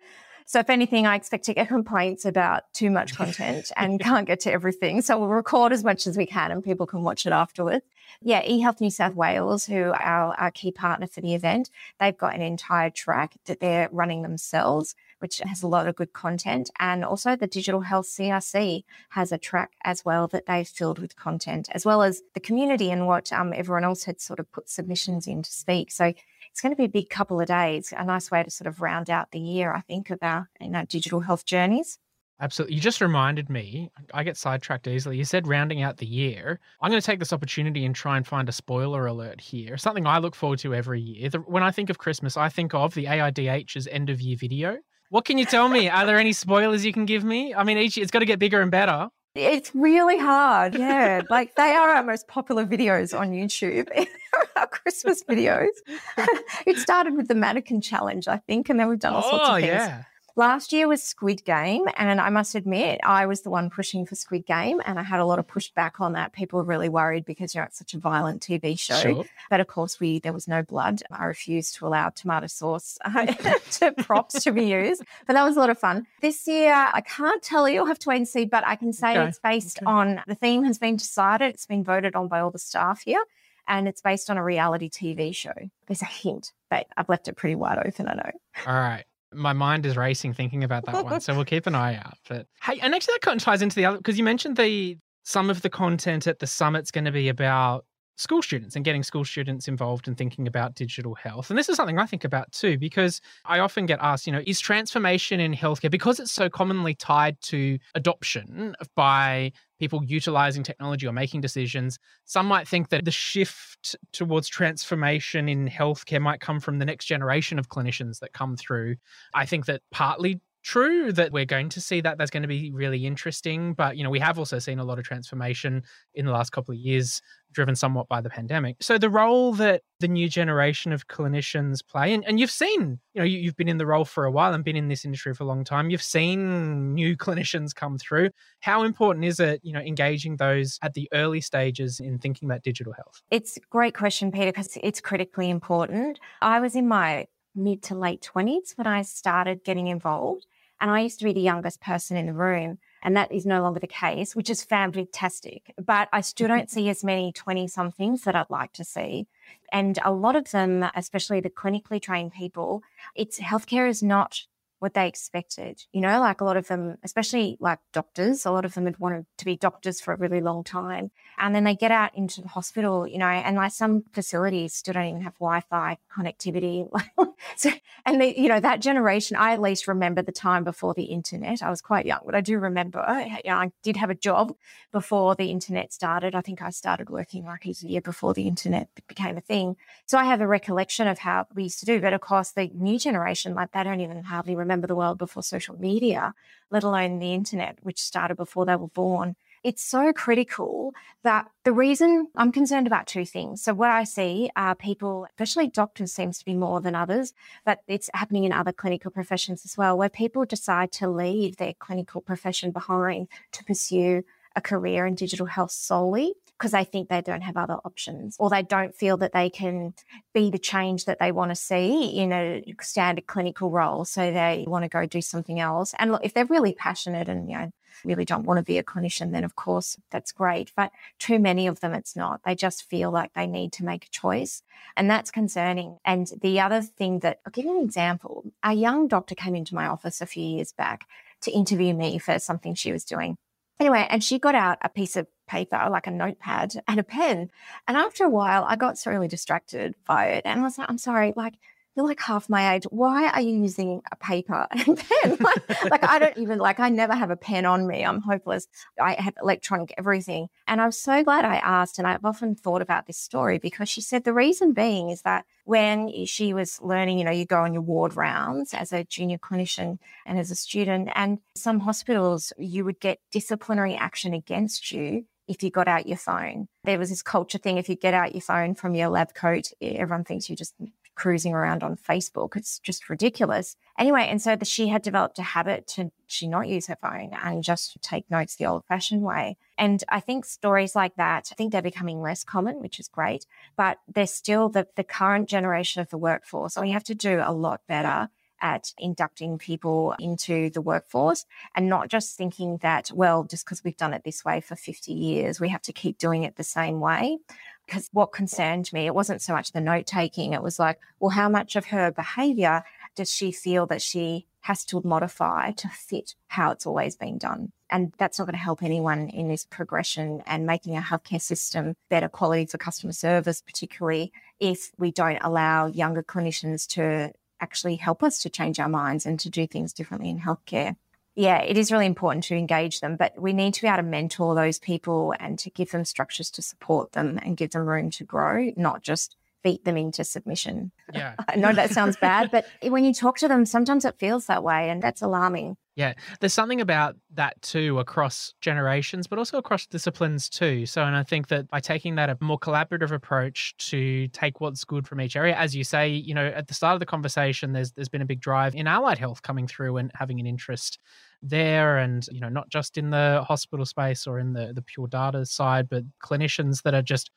So, 0.46 0.58
if 0.58 0.68
anything, 0.68 1.06
I 1.06 1.14
expect 1.14 1.44
to 1.44 1.54
get 1.54 1.68
complaints 1.68 2.24
about 2.24 2.64
too 2.74 2.90
much 2.90 3.14
content 3.16 3.70
and 3.76 4.00
can't 4.00 4.26
get 4.26 4.40
to 4.40 4.52
everything. 4.52 5.00
So, 5.00 5.18
we'll 5.18 5.28
record 5.28 5.72
as 5.72 5.84
much 5.84 6.08
as 6.08 6.16
we 6.16 6.26
can 6.26 6.50
and 6.50 6.64
people 6.64 6.86
can 6.86 7.02
watch 7.02 7.24
it 7.24 7.32
afterwards. 7.32 7.84
Yeah, 8.22 8.46
eHealth 8.46 8.80
New 8.80 8.90
South 8.90 9.14
Wales, 9.14 9.66
who 9.66 9.92
are 9.92 10.34
our, 10.38 10.50
key 10.50 10.72
partner 10.72 11.06
for 11.06 11.20
the 11.20 11.34
event, 11.34 11.70
they've 11.98 12.16
got 12.16 12.34
an 12.34 12.42
entire 12.42 12.90
track 12.90 13.34
that 13.46 13.60
they're 13.60 13.88
running 13.92 14.22
themselves 14.22 14.94
which 15.20 15.38
has 15.44 15.62
a 15.62 15.68
lot 15.68 15.86
of 15.86 15.94
good 15.94 16.12
content. 16.12 16.70
And 16.80 17.04
also 17.04 17.36
the 17.36 17.46
Digital 17.46 17.82
Health 17.82 18.06
CRC 18.06 18.84
has 19.10 19.30
a 19.30 19.38
track 19.38 19.72
as 19.84 20.04
well 20.04 20.26
that 20.28 20.46
they've 20.46 20.66
filled 20.66 20.98
with 20.98 21.14
content, 21.14 21.68
as 21.72 21.86
well 21.86 22.02
as 22.02 22.22
the 22.34 22.40
community 22.40 22.90
and 22.90 23.06
what 23.06 23.32
um, 23.32 23.52
everyone 23.54 23.84
else 23.84 24.04
had 24.04 24.20
sort 24.20 24.40
of 24.40 24.50
put 24.50 24.68
submissions 24.68 25.26
in 25.26 25.42
to 25.42 25.52
speak. 25.52 25.92
So 25.92 26.12
it's 26.50 26.60
going 26.60 26.72
to 26.72 26.76
be 26.76 26.84
a 26.84 26.88
big 26.88 27.10
couple 27.10 27.40
of 27.40 27.46
days, 27.46 27.92
a 27.96 28.04
nice 28.04 28.30
way 28.30 28.42
to 28.42 28.50
sort 28.50 28.66
of 28.66 28.80
round 28.80 29.08
out 29.08 29.30
the 29.30 29.38
year, 29.38 29.72
I 29.72 29.82
think, 29.82 30.10
of 30.10 30.18
our, 30.22 30.48
our 30.60 30.84
digital 30.86 31.20
health 31.20 31.44
journeys. 31.44 31.98
Absolutely. 32.40 32.74
You 32.74 32.80
just 32.80 33.00
reminded 33.02 33.50
me, 33.50 33.90
I 34.14 34.24
get 34.24 34.36
sidetracked 34.36 34.86
easily. 34.86 35.18
You 35.18 35.24
said 35.24 35.46
rounding 35.46 35.82
out 35.82 35.98
the 35.98 36.06
year. 36.06 36.58
I'm 36.80 36.90
going 36.90 37.00
to 37.00 37.04
take 37.04 37.18
this 37.18 37.34
opportunity 37.34 37.84
and 37.84 37.94
try 37.94 38.16
and 38.16 38.26
find 38.26 38.48
a 38.48 38.52
spoiler 38.52 39.06
alert 39.06 39.40
here. 39.40 39.76
Something 39.76 40.06
I 40.06 40.18
look 40.18 40.34
forward 40.34 40.58
to 40.60 40.74
every 40.74 41.00
year. 41.00 41.30
When 41.46 41.62
I 41.62 41.70
think 41.70 41.90
of 41.90 41.98
Christmas, 41.98 42.38
I 42.38 42.48
think 42.48 42.72
of 42.72 42.94
the 42.94 43.04
AIDH's 43.04 43.86
end 43.88 44.08
of 44.08 44.20
year 44.22 44.38
video. 44.38 44.78
What 45.10 45.26
can 45.26 45.36
you 45.36 45.44
tell 45.44 45.68
me? 45.68 45.90
Are 45.90 46.06
there 46.06 46.18
any 46.18 46.32
spoilers 46.32 46.84
you 46.84 46.92
can 46.92 47.04
give 47.04 47.24
me? 47.24 47.52
I 47.54 47.64
mean, 47.64 47.76
each 47.76 47.98
it's 47.98 48.10
got 48.10 48.20
to 48.20 48.24
get 48.24 48.38
bigger 48.38 48.62
and 48.62 48.70
better. 48.70 49.08
It's 49.34 49.74
really 49.74 50.18
hard. 50.18 50.74
Yeah. 50.74 51.22
like 51.28 51.54
they 51.56 51.72
are 51.72 51.90
our 51.90 52.02
most 52.02 52.26
popular 52.26 52.64
videos 52.64 53.18
on 53.18 53.32
YouTube. 53.32 53.88
our 54.56 54.66
Christmas 54.66 55.22
videos. 55.24 55.68
it 56.66 56.78
started 56.78 57.16
with 57.16 57.28
the 57.28 57.34
mannequin 57.34 57.80
challenge, 57.80 58.28
I 58.28 58.38
think, 58.38 58.70
and 58.70 58.80
then 58.80 58.88
we've 58.88 58.98
done 58.98 59.14
all 59.14 59.22
sorts 59.22 59.48
of 59.48 59.50
oh, 59.50 59.54
things. 59.56 59.66
Yeah 59.66 60.04
Last 60.40 60.72
year 60.72 60.88
was 60.88 61.02
Squid 61.02 61.44
Game, 61.44 61.84
and 61.98 62.18
I 62.18 62.30
must 62.30 62.54
admit, 62.54 62.98
I 63.04 63.26
was 63.26 63.42
the 63.42 63.50
one 63.50 63.68
pushing 63.68 64.06
for 64.06 64.14
Squid 64.14 64.46
Game, 64.46 64.80
and 64.86 64.98
I 64.98 65.02
had 65.02 65.20
a 65.20 65.26
lot 65.26 65.38
of 65.38 65.46
pushback 65.46 66.00
on 66.00 66.14
that. 66.14 66.32
People 66.32 66.60
were 66.60 66.64
really 66.64 66.88
worried 66.88 67.26
because 67.26 67.54
you 67.54 67.60
know 67.60 67.66
it's 67.66 67.78
such 67.78 67.92
a 67.92 67.98
violent 67.98 68.40
TV 68.40 68.80
show. 68.80 68.94
Sure. 68.94 69.24
But 69.50 69.60
of 69.60 69.66
course, 69.66 70.00
we 70.00 70.18
there 70.18 70.32
was 70.32 70.48
no 70.48 70.62
blood. 70.62 71.02
I 71.10 71.26
refused 71.26 71.74
to 71.74 71.86
allow 71.86 72.08
tomato 72.08 72.46
sauce 72.46 72.96
uh, 73.04 73.26
to 73.72 73.92
props 73.98 74.42
to 74.44 74.52
be 74.52 74.64
used, 74.64 75.02
but 75.26 75.34
that 75.34 75.44
was 75.44 75.58
a 75.58 75.60
lot 75.60 75.68
of 75.68 75.78
fun. 75.78 76.06
This 76.22 76.48
year, 76.48 76.72
I 76.72 77.02
can't 77.02 77.42
tell 77.42 77.68
you. 77.68 77.80
I'll 77.80 77.86
have 77.86 77.98
to 77.98 78.08
wait 78.08 78.16
and 78.16 78.26
see, 78.26 78.46
but 78.46 78.66
I 78.66 78.76
can 78.76 78.94
say 78.94 79.10
Okay, 79.10 79.28
it's 79.28 79.40
based 79.40 79.82
okay. 79.82 79.92
on 79.92 80.22
the 80.26 80.34
theme 80.34 80.64
has 80.64 80.78
been 80.78 80.96
decided. 80.96 81.50
It's 81.50 81.66
been 81.66 81.84
voted 81.84 82.16
on 82.16 82.28
by 82.28 82.40
all 82.40 82.50
the 82.50 82.58
staff 82.58 83.02
here. 83.02 83.22
And 83.68 83.86
it's 83.86 84.00
based 84.00 84.30
on 84.30 84.38
a 84.38 84.42
reality 84.42 84.88
TV 84.88 85.36
show. 85.36 85.52
There's 85.86 86.00
a 86.00 86.06
hint, 86.06 86.52
but 86.70 86.86
I've 86.96 87.10
left 87.10 87.28
it 87.28 87.36
pretty 87.36 87.56
wide 87.56 87.78
open, 87.86 88.08
I 88.08 88.14
know. 88.14 88.30
All 88.66 88.74
right. 88.74 89.04
My 89.32 89.52
mind 89.52 89.86
is 89.86 89.96
racing 89.96 90.34
thinking 90.34 90.64
about 90.64 90.86
that 90.86 91.04
one, 91.04 91.20
so 91.20 91.34
we'll 91.34 91.44
keep 91.44 91.66
an 91.66 91.74
eye 91.74 91.96
out. 91.96 92.18
But 92.28 92.46
hey, 92.62 92.78
and 92.80 92.94
actually 92.94 93.14
that 93.14 93.22
kind 93.22 93.40
of 93.40 93.44
ties 93.44 93.62
into 93.62 93.76
the 93.76 93.84
other 93.84 93.98
because 93.98 94.18
you 94.18 94.24
mentioned 94.24 94.56
the 94.56 94.98
some 95.22 95.50
of 95.50 95.62
the 95.62 95.70
content 95.70 96.26
at 96.26 96.38
the 96.38 96.46
summit's 96.46 96.90
going 96.90 97.04
to 97.04 97.12
be 97.12 97.28
about 97.28 97.84
school 98.16 98.42
students 98.42 98.76
and 98.76 98.84
getting 98.84 99.02
school 99.02 99.24
students 99.24 99.68
involved 99.68 100.06
in 100.06 100.14
thinking 100.14 100.46
about 100.46 100.74
digital 100.74 101.14
health. 101.14 101.50
And 101.50 101.58
this 101.58 101.68
is 101.68 101.76
something 101.76 101.98
I 101.98 102.06
think 102.06 102.24
about 102.24 102.52
too 102.52 102.76
because 102.78 103.20
I 103.44 103.60
often 103.60 103.86
get 103.86 103.98
asked, 104.02 104.26
you 104.26 104.32
know, 104.32 104.42
is 104.46 104.60
transformation 104.60 105.40
in 105.40 105.54
healthcare 105.54 105.90
because 105.90 106.20
it's 106.20 106.32
so 106.32 106.50
commonly 106.50 106.94
tied 106.94 107.40
to 107.42 107.78
adoption 107.94 108.76
by 108.94 109.52
people 109.80 110.04
utilizing 110.04 110.62
technology 110.62 111.06
or 111.06 111.12
making 111.12 111.40
decisions, 111.40 111.98
some 112.26 112.46
might 112.46 112.68
think 112.68 112.90
that 112.90 113.04
the 113.04 113.10
shift 113.10 113.96
towards 114.12 114.46
transformation 114.46 115.48
in 115.48 115.68
healthcare 115.68 116.20
might 116.20 116.40
come 116.40 116.60
from 116.60 116.78
the 116.78 116.84
next 116.84 117.06
generation 117.06 117.58
of 117.58 117.68
clinicians 117.68 118.20
that 118.20 118.34
come 118.34 118.56
through. 118.56 118.96
I 119.34 119.46
think 119.46 119.64
that 119.66 119.80
partly 119.90 120.40
true 120.62 121.12
that 121.12 121.32
we're 121.32 121.44
going 121.44 121.68
to 121.68 121.80
see 121.80 122.00
that 122.00 122.18
that's 122.18 122.30
going 122.30 122.42
to 122.42 122.48
be 122.48 122.70
really 122.70 123.06
interesting 123.06 123.72
but 123.74 123.96
you 123.96 124.04
know 124.04 124.10
we 124.10 124.18
have 124.18 124.38
also 124.38 124.58
seen 124.58 124.78
a 124.78 124.84
lot 124.84 124.98
of 124.98 125.04
transformation 125.04 125.82
in 126.14 126.26
the 126.26 126.32
last 126.32 126.50
couple 126.50 126.72
of 126.72 126.78
years 126.78 127.22
driven 127.52 127.74
somewhat 127.74 128.08
by 128.08 128.20
the 128.20 128.30
pandemic. 128.30 128.76
So 128.80 128.98
the 128.98 129.10
role 129.10 129.52
that 129.54 129.82
the 129.98 130.08
new 130.08 130.28
generation 130.28 130.92
of 130.92 131.08
clinicians 131.08 131.86
play 131.86 132.14
and, 132.14 132.24
and 132.24 132.38
you've 132.40 132.50
seen 132.50 132.98
you 133.14 133.20
know 133.20 133.24
you, 133.24 133.38
you've 133.38 133.56
been 133.56 133.68
in 133.68 133.78
the 133.78 133.86
role 133.86 134.04
for 134.04 134.24
a 134.24 134.30
while 134.30 134.54
and 134.54 134.64
been 134.64 134.76
in 134.76 134.88
this 134.88 135.04
industry 135.04 135.34
for 135.34 135.44
a 135.44 135.46
long 135.46 135.64
time 135.64 135.90
you've 135.90 136.02
seen 136.02 136.94
new 136.94 137.16
clinicians 137.24 137.74
come 137.74 137.98
through. 137.98 138.30
How 138.60 138.82
important 138.82 139.24
is 139.24 139.40
it 139.40 139.60
you 139.62 139.72
know 139.72 139.80
engaging 139.80 140.36
those 140.36 140.78
at 140.82 140.94
the 140.94 141.08
early 141.12 141.40
stages 141.40 142.00
in 142.00 142.18
thinking 142.18 142.48
about 142.48 142.62
digital 142.62 142.92
health? 142.92 143.22
It's 143.30 143.56
a 143.56 143.60
great 143.70 143.94
question, 143.94 144.30
Peter, 144.32 144.52
because 144.52 144.78
it's 144.82 145.00
critically 145.00 145.50
important. 145.50 146.18
I 146.40 146.60
was 146.60 146.74
in 146.74 146.88
my 146.88 147.26
mid 147.54 147.82
to 147.84 147.94
late 147.94 148.28
20s 148.34 148.76
when 148.76 148.86
I 148.86 149.02
started 149.02 149.64
getting 149.64 149.88
involved, 149.88 150.46
and 150.80 150.90
I 150.90 151.00
used 151.00 151.18
to 151.18 151.24
be 151.24 151.32
the 151.32 151.40
youngest 151.40 151.80
person 151.80 152.16
in 152.16 152.26
the 152.26 152.32
room. 152.32 152.78
And 153.02 153.16
that 153.16 153.32
is 153.32 153.46
no 153.46 153.62
longer 153.62 153.80
the 153.80 153.86
case, 153.86 154.36
which 154.36 154.50
is 154.50 154.62
fantastic. 154.62 155.74
But 155.82 156.08
I 156.12 156.20
still 156.20 156.48
mm-hmm. 156.48 156.56
don't 156.56 156.70
see 156.70 156.88
as 156.88 157.02
many 157.02 157.32
20 157.32 157.66
somethings 157.68 158.22
that 158.22 158.36
I'd 158.36 158.50
like 158.50 158.72
to 158.74 158.84
see. 158.84 159.26
And 159.72 159.98
a 160.04 160.12
lot 160.12 160.36
of 160.36 160.50
them, 160.50 160.86
especially 160.94 161.40
the 161.40 161.50
clinically 161.50 162.00
trained 162.00 162.32
people, 162.32 162.82
it's 163.14 163.40
healthcare 163.40 163.88
is 163.88 164.02
not 164.02 164.42
what 164.80 164.94
they 164.94 165.06
expected. 165.06 165.84
You 165.92 166.00
know, 166.00 166.20
like 166.20 166.40
a 166.40 166.44
lot 166.44 166.56
of 166.56 166.66
them, 166.66 166.96
especially 167.04 167.56
like 167.60 167.78
doctors, 167.92 168.44
a 168.44 168.50
lot 168.50 168.64
of 168.64 168.74
them 168.74 168.86
had 168.86 168.98
wanted 168.98 169.26
to 169.38 169.44
be 169.44 169.56
doctors 169.56 170.00
for 170.00 170.14
a 170.14 170.16
really 170.16 170.40
long 170.40 170.64
time. 170.64 171.10
And 171.38 171.54
then 171.54 171.64
they 171.64 171.76
get 171.76 171.90
out 171.90 172.16
into 172.16 172.40
the 172.40 172.48
hospital, 172.48 173.06
you 173.06 173.18
know, 173.18 173.26
and 173.26 173.56
like 173.56 173.72
some 173.72 174.04
facilities 174.12 174.74
still 174.74 174.94
don't 174.94 175.06
even 175.06 175.20
have 175.22 175.34
Wi 175.34 175.60
Fi 175.60 175.98
connectivity. 176.10 176.88
so, 177.56 177.70
and 178.06 178.20
they, 178.20 178.34
you 178.34 178.48
know, 178.48 178.58
that 178.58 178.80
generation, 178.80 179.36
I 179.36 179.52
at 179.52 179.60
least 179.60 179.86
remember 179.86 180.22
the 180.22 180.32
time 180.32 180.64
before 180.64 180.94
the 180.94 181.04
internet. 181.04 181.62
I 181.62 181.68
was 181.68 181.82
quite 181.82 182.06
young, 182.06 182.20
but 182.24 182.34
I 182.34 182.40
do 182.40 182.58
remember, 182.58 183.04
oh, 183.06 183.18
you 183.18 183.50
know, 183.50 183.56
I 183.56 183.72
did 183.82 183.98
have 183.98 184.10
a 184.10 184.14
job 184.14 184.54
before 184.92 185.34
the 185.34 185.50
internet 185.50 185.92
started. 185.92 186.34
I 186.34 186.40
think 186.40 186.62
I 186.62 186.70
started 186.70 187.10
working 187.10 187.44
like 187.44 187.66
a 187.66 187.72
year 187.86 188.00
before 188.00 188.32
the 188.32 188.48
internet 188.48 188.88
became 189.06 189.36
a 189.36 189.42
thing. 189.42 189.76
So 190.06 190.16
I 190.16 190.24
have 190.24 190.40
a 190.40 190.46
recollection 190.46 191.06
of 191.06 191.18
how 191.18 191.46
we 191.54 191.64
used 191.64 191.80
to 191.80 191.86
do. 191.86 192.00
But 192.00 192.14
of 192.14 192.22
course, 192.22 192.52
the 192.52 192.70
new 192.74 192.98
generation, 192.98 193.54
like 193.54 193.72
they 193.72 193.84
don't 193.84 194.00
even 194.00 194.22
hardly 194.24 194.56
remember 194.56 194.69
the 194.86 194.94
world 194.94 195.18
before 195.18 195.42
social 195.42 195.78
media, 195.78 196.34
let 196.70 196.82
alone 196.82 197.18
the 197.18 197.34
internet, 197.34 197.78
which 197.82 198.00
started 198.00 198.36
before 198.36 198.66
they 198.66 198.76
were 198.76 198.88
born. 198.88 199.36
It's 199.62 199.82
so 199.82 200.12
critical 200.12 200.94
that 201.22 201.50
the 201.64 201.72
reason 201.72 202.28
I'm 202.34 202.50
concerned 202.50 202.86
about 202.86 203.06
two 203.06 203.26
things. 203.26 203.62
So, 203.62 203.74
what 203.74 203.90
I 203.90 204.04
see 204.04 204.50
are 204.56 204.74
people, 204.74 205.26
especially 205.28 205.68
doctors, 205.68 206.12
seems 206.12 206.38
to 206.38 206.44
be 206.46 206.54
more 206.54 206.80
than 206.80 206.94
others, 206.94 207.34
but 207.66 207.80
it's 207.86 208.08
happening 208.14 208.44
in 208.44 208.52
other 208.52 208.72
clinical 208.72 209.10
professions 209.10 209.64
as 209.66 209.76
well, 209.76 209.98
where 209.98 210.08
people 210.08 210.46
decide 210.46 210.92
to 210.92 211.08
leave 211.08 211.56
their 211.56 211.74
clinical 211.74 212.22
profession 212.22 212.70
behind 212.70 213.28
to 213.52 213.64
pursue 213.64 214.22
a 214.56 214.60
career 214.62 215.06
in 215.06 215.14
digital 215.14 215.46
health 215.46 215.70
solely 215.70 216.34
because 216.60 216.72
they 216.72 216.84
think 216.84 217.08
they 217.08 217.22
don't 217.22 217.40
have 217.40 217.56
other 217.56 217.78
options 217.86 218.36
or 218.38 218.50
they 218.50 218.62
don't 218.62 218.94
feel 218.94 219.16
that 219.16 219.32
they 219.32 219.48
can 219.48 219.94
be 220.34 220.50
the 220.50 220.58
change 220.58 221.06
that 221.06 221.18
they 221.18 221.32
want 221.32 221.50
to 221.50 221.54
see 221.54 222.08
in 222.10 222.32
a 222.32 222.62
standard 222.82 223.26
clinical 223.26 223.70
role. 223.70 224.04
So 224.04 224.30
they 224.30 224.66
want 224.68 224.82
to 224.82 224.90
go 224.90 225.06
do 225.06 225.22
something 225.22 225.58
else. 225.58 225.94
And 225.98 226.12
look, 226.12 226.20
if 226.22 226.34
they're 226.34 226.44
really 226.44 226.74
passionate 226.74 227.30
and, 227.30 227.50
you 227.50 227.56
know, 227.56 227.70
really 228.04 228.26
don't 228.26 228.44
want 228.44 228.58
to 228.58 228.62
be 228.62 228.76
a 228.76 228.82
clinician, 228.82 229.32
then 229.32 229.42
of 229.42 229.56
course 229.56 229.96
that's 230.10 230.32
great. 230.32 230.70
But 230.76 230.92
too 231.18 231.38
many 231.38 231.66
of 231.66 231.80
them, 231.80 231.94
it's 231.94 232.14
not. 232.14 232.42
They 232.44 232.54
just 232.54 232.84
feel 232.84 233.10
like 233.10 233.32
they 233.32 233.46
need 233.46 233.72
to 233.74 233.84
make 233.84 234.04
a 234.04 234.10
choice. 234.10 234.62
And 234.98 235.10
that's 235.10 235.30
concerning. 235.30 235.96
And 236.04 236.30
the 236.42 236.60
other 236.60 236.82
thing 236.82 237.20
that 237.20 237.40
I'll 237.46 237.52
give 237.52 237.64
you 237.64 237.78
an 237.78 237.84
example. 237.84 238.44
A 238.62 238.74
young 238.74 239.08
doctor 239.08 239.34
came 239.34 239.56
into 239.56 239.74
my 239.74 239.86
office 239.86 240.20
a 240.20 240.26
few 240.26 240.44
years 240.44 240.72
back 240.72 241.06
to 241.40 241.50
interview 241.50 241.94
me 241.94 242.18
for 242.18 242.38
something 242.38 242.74
she 242.74 242.92
was 242.92 243.06
doing. 243.06 243.38
Anyway, 243.80 244.06
and 244.10 244.22
she 244.22 244.38
got 244.38 244.54
out 244.54 244.76
a 244.82 244.90
piece 244.90 245.16
of 245.16 245.26
paper, 245.50 245.88
like 245.90 246.06
a 246.06 246.10
notepad 246.10 246.74
and 246.86 247.00
a 247.00 247.02
pen. 247.02 247.50
And 247.88 247.96
after 247.96 248.24
a 248.24 248.30
while, 248.30 248.64
I 248.66 248.76
got 248.76 248.96
so 248.96 249.10
really 249.10 249.28
distracted 249.28 249.94
by 250.06 250.26
it. 250.26 250.42
And 250.44 250.60
I 250.60 250.62
was 250.62 250.78
like, 250.78 250.88
I'm 250.88 250.98
sorry, 250.98 251.32
like, 251.36 251.54
you're 251.96 252.06
like 252.06 252.20
half 252.20 252.48
my 252.48 252.74
age. 252.74 252.84
Why 252.90 253.28
are 253.30 253.40
you 253.40 253.60
using 253.62 254.00
a 254.12 254.16
paper 254.16 254.66
and 254.70 254.96
pen? 254.96 255.36
Like, 255.40 255.90
like, 255.90 256.04
I 256.04 256.18
don't 256.18 256.38
even 256.38 256.58
like 256.58 256.78
I 256.78 256.88
never 256.88 257.14
have 257.14 257.30
a 257.30 257.36
pen 257.36 257.66
on 257.66 257.86
me. 257.86 258.04
I'm 258.04 258.20
hopeless. 258.20 258.68
I 259.00 259.14
have 259.14 259.34
electronic 259.42 259.92
everything. 259.98 260.48
And 260.68 260.80
I'm 260.80 260.92
so 260.92 261.24
glad 261.24 261.44
I 261.44 261.56
asked. 261.56 261.98
And 261.98 262.06
I've 262.06 262.24
often 262.24 262.54
thought 262.54 262.80
about 262.80 263.06
this 263.06 263.18
story 263.18 263.58
because 263.58 263.88
she 263.88 264.00
said 264.00 264.24
the 264.24 264.32
reason 264.32 264.72
being 264.72 265.10
is 265.10 265.22
that 265.22 265.44
when 265.64 266.26
she 266.26 266.54
was 266.54 266.80
learning, 266.80 267.18
you 267.18 267.24
know, 267.24 267.30
you 267.32 267.44
go 267.44 267.62
on 267.62 267.74
your 267.74 267.82
ward 267.82 268.16
rounds 268.16 268.72
as 268.72 268.92
a 268.92 269.04
junior 269.04 269.38
clinician 269.38 269.98
and 270.26 270.38
as 270.38 270.50
a 270.50 270.56
student, 270.56 271.10
and 271.14 271.38
some 271.56 271.80
hospitals 271.80 272.52
you 272.56 272.84
would 272.84 273.00
get 273.00 273.18
disciplinary 273.32 273.94
action 273.94 274.32
against 274.32 274.92
you 274.92 275.24
if 275.50 275.62
you 275.64 275.70
got 275.70 275.88
out 275.88 276.06
your 276.06 276.16
phone. 276.16 276.68
There 276.84 276.98
was 276.98 277.10
this 277.10 277.22
culture 277.22 277.58
thing 277.58 277.76
if 277.76 277.88
you 277.88 277.96
get 277.96 278.14
out 278.14 278.34
your 278.34 278.40
phone 278.40 278.74
from 278.74 278.94
your 278.94 279.08
lab 279.08 279.34
coat, 279.34 279.72
everyone 279.82 280.24
thinks 280.24 280.48
you're 280.48 280.56
just 280.56 280.74
cruising 281.16 281.52
around 281.52 281.82
on 281.82 281.96
Facebook. 281.96 282.56
It's 282.56 282.78
just 282.78 283.10
ridiculous. 283.10 283.76
Anyway, 283.98 284.26
and 284.30 284.40
so 284.40 284.56
the, 284.56 284.64
she 284.64 284.88
had 284.88 285.02
developed 285.02 285.38
a 285.38 285.42
habit 285.42 285.86
to 285.88 286.10
she 286.26 286.46
not 286.46 286.68
use 286.68 286.86
her 286.86 286.96
phone 287.02 287.32
and 287.42 287.64
just 287.64 288.00
take 288.00 288.30
notes 288.30 288.56
the 288.56 288.64
old 288.64 288.84
fashioned 288.86 289.22
way. 289.22 289.56
And 289.76 290.02
I 290.08 290.20
think 290.20 290.44
stories 290.46 290.94
like 290.94 291.16
that, 291.16 291.48
I 291.50 291.54
think 291.56 291.72
they're 291.72 291.82
becoming 291.82 292.22
less 292.22 292.44
common, 292.44 292.80
which 292.80 293.00
is 293.00 293.08
great, 293.08 293.44
but 293.76 293.98
they're 294.08 294.26
still 294.26 294.68
the, 294.68 294.86
the 294.96 295.04
current 295.04 295.48
generation 295.48 296.00
of 296.00 296.08
the 296.08 296.16
workforce. 296.16 296.78
We 296.78 296.92
have 296.92 297.04
to 297.04 297.14
do 297.14 297.42
a 297.44 297.52
lot 297.52 297.80
better 297.88 298.30
at 298.60 298.92
inducting 298.98 299.58
people 299.58 300.14
into 300.18 300.70
the 300.70 300.80
workforce 300.80 301.46
and 301.74 301.88
not 301.88 302.08
just 302.08 302.36
thinking 302.36 302.78
that, 302.82 303.10
well, 303.14 303.44
just 303.44 303.64
because 303.64 303.82
we've 303.84 303.96
done 303.96 304.14
it 304.14 304.24
this 304.24 304.44
way 304.44 304.60
for 304.60 304.76
50 304.76 305.12
years, 305.12 305.60
we 305.60 305.68
have 305.68 305.82
to 305.82 305.92
keep 305.92 306.18
doing 306.18 306.42
it 306.42 306.56
the 306.56 306.64
same 306.64 307.00
way. 307.00 307.38
Because 307.86 308.08
what 308.12 308.32
concerned 308.32 308.92
me, 308.92 309.06
it 309.06 309.14
wasn't 309.14 309.42
so 309.42 309.52
much 309.52 309.72
the 309.72 309.80
note 309.80 310.06
taking, 310.06 310.52
it 310.52 310.62
was 310.62 310.78
like, 310.78 310.98
well, 311.18 311.30
how 311.30 311.48
much 311.48 311.74
of 311.74 311.86
her 311.86 312.12
behavior 312.12 312.84
does 313.16 313.32
she 313.32 313.50
feel 313.50 313.86
that 313.86 314.02
she 314.02 314.46
has 314.60 314.84
to 314.84 315.00
modify 315.04 315.72
to 315.72 315.88
fit 315.88 316.34
how 316.48 316.70
it's 316.70 316.86
always 316.86 317.16
been 317.16 317.38
done? 317.38 317.72
And 317.90 318.14
that's 318.18 318.38
not 318.38 318.44
going 318.44 318.54
to 318.54 318.58
help 318.58 318.82
anyone 318.82 319.28
in 319.28 319.48
this 319.48 319.64
progression 319.64 320.42
and 320.46 320.66
making 320.66 320.96
our 320.96 321.02
healthcare 321.02 321.40
system 321.40 321.96
better 322.08 322.28
quality 322.28 322.66
for 322.66 322.78
customer 322.78 323.12
service, 323.12 323.60
particularly 323.60 324.32
if 324.60 324.92
we 324.96 325.10
don't 325.10 325.40
allow 325.42 325.86
younger 325.86 326.22
clinicians 326.22 326.86
to 326.88 327.32
actually 327.60 327.96
help 327.96 328.22
us 328.22 328.38
to 328.40 328.50
change 328.50 328.78
our 328.80 328.88
minds 328.88 329.26
and 329.26 329.38
to 329.40 329.50
do 329.50 329.66
things 329.66 329.92
differently 329.92 330.30
in 330.30 330.40
healthcare. 330.40 330.96
Yeah, 331.36 331.62
it 331.62 331.78
is 331.78 331.92
really 331.92 332.06
important 332.06 332.44
to 332.44 332.56
engage 332.56 333.00
them, 333.00 333.16
but 333.16 333.40
we 333.40 333.52
need 333.52 333.74
to 333.74 333.82
be 333.82 333.88
able 333.88 333.98
to 333.98 334.02
mentor 334.02 334.54
those 334.54 334.78
people 334.78 335.34
and 335.38 335.58
to 335.60 335.70
give 335.70 335.90
them 335.90 336.04
structures 336.04 336.50
to 336.52 336.62
support 336.62 337.12
them 337.12 337.38
and 337.42 337.56
give 337.56 337.70
them 337.70 337.86
room 337.86 338.10
to 338.10 338.24
grow, 338.24 338.72
not 338.76 339.02
just 339.02 339.36
beat 339.62 339.84
them 339.84 339.96
into 339.96 340.24
submission. 340.24 340.90
Yeah. 341.12 341.34
I 341.48 341.56
know 341.56 341.72
that 341.72 341.90
sounds 341.90 342.16
bad, 342.16 342.50
but 342.50 342.66
when 342.82 343.04
you 343.04 343.14
talk 343.14 343.38
to 343.38 343.48
them, 343.48 343.64
sometimes 343.64 344.04
it 344.04 344.18
feels 344.18 344.46
that 344.46 344.64
way, 344.64 344.90
and 344.90 345.02
that's 345.02 345.22
alarming. 345.22 345.76
Yeah, 346.00 346.14
there's 346.40 346.54
something 346.54 346.80
about 346.80 347.16
that 347.34 347.60
too 347.60 347.98
across 347.98 348.54
generations, 348.62 349.26
but 349.26 349.38
also 349.38 349.58
across 349.58 349.86
disciplines 349.86 350.48
too. 350.48 350.86
So, 350.86 351.04
and 351.04 351.14
I 351.14 351.22
think 351.22 351.48
that 351.48 351.68
by 351.68 351.80
taking 351.80 352.14
that 352.14 352.30
a 352.30 352.38
more 352.40 352.58
collaborative 352.58 353.10
approach 353.12 353.76
to 353.90 354.26
take 354.28 354.62
what's 354.62 354.82
good 354.82 355.06
from 355.06 355.20
each 355.20 355.36
area, 355.36 355.54
as 355.54 355.76
you 355.76 355.84
say, 355.84 356.08
you 356.08 356.32
know, 356.32 356.46
at 356.46 356.68
the 356.68 356.72
start 356.74 356.94
of 356.94 357.00
the 357.00 357.06
conversation, 357.06 357.72
there's 357.74 357.92
there's 357.92 358.08
been 358.08 358.22
a 358.22 358.24
big 358.24 358.40
drive 358.40 358.74
in 358.74 358.86
allied 358.86 359.18
health 359.18 359.42
coming 359.42 359.66
through 359.66 359.98
and 359.98 360.10
having 360.14 360.40
an 360.40 360.46
interest 360.46 360.98
there, 361.42 361.98
and 361.98 362.26
you 362.32 362.40
know, 362.40 362.48
not 362.48 362.70
just 362.70 362.96
in 362.96 363.10
the 363.10 363.44
hospital 363.46 363.84
space 363.84 364.26
or 364.26 364.38
in 364.38 364.54
the 364.54 364.72
the 364.72 364.80
pure 364.82 365.06
data 365.06 365.44
side, 365.44 365.86
but 365.90 366.02
clinicians 366.24 366.80
that 366.84 366.94
are 366.94 367.02
just 367.02 367.30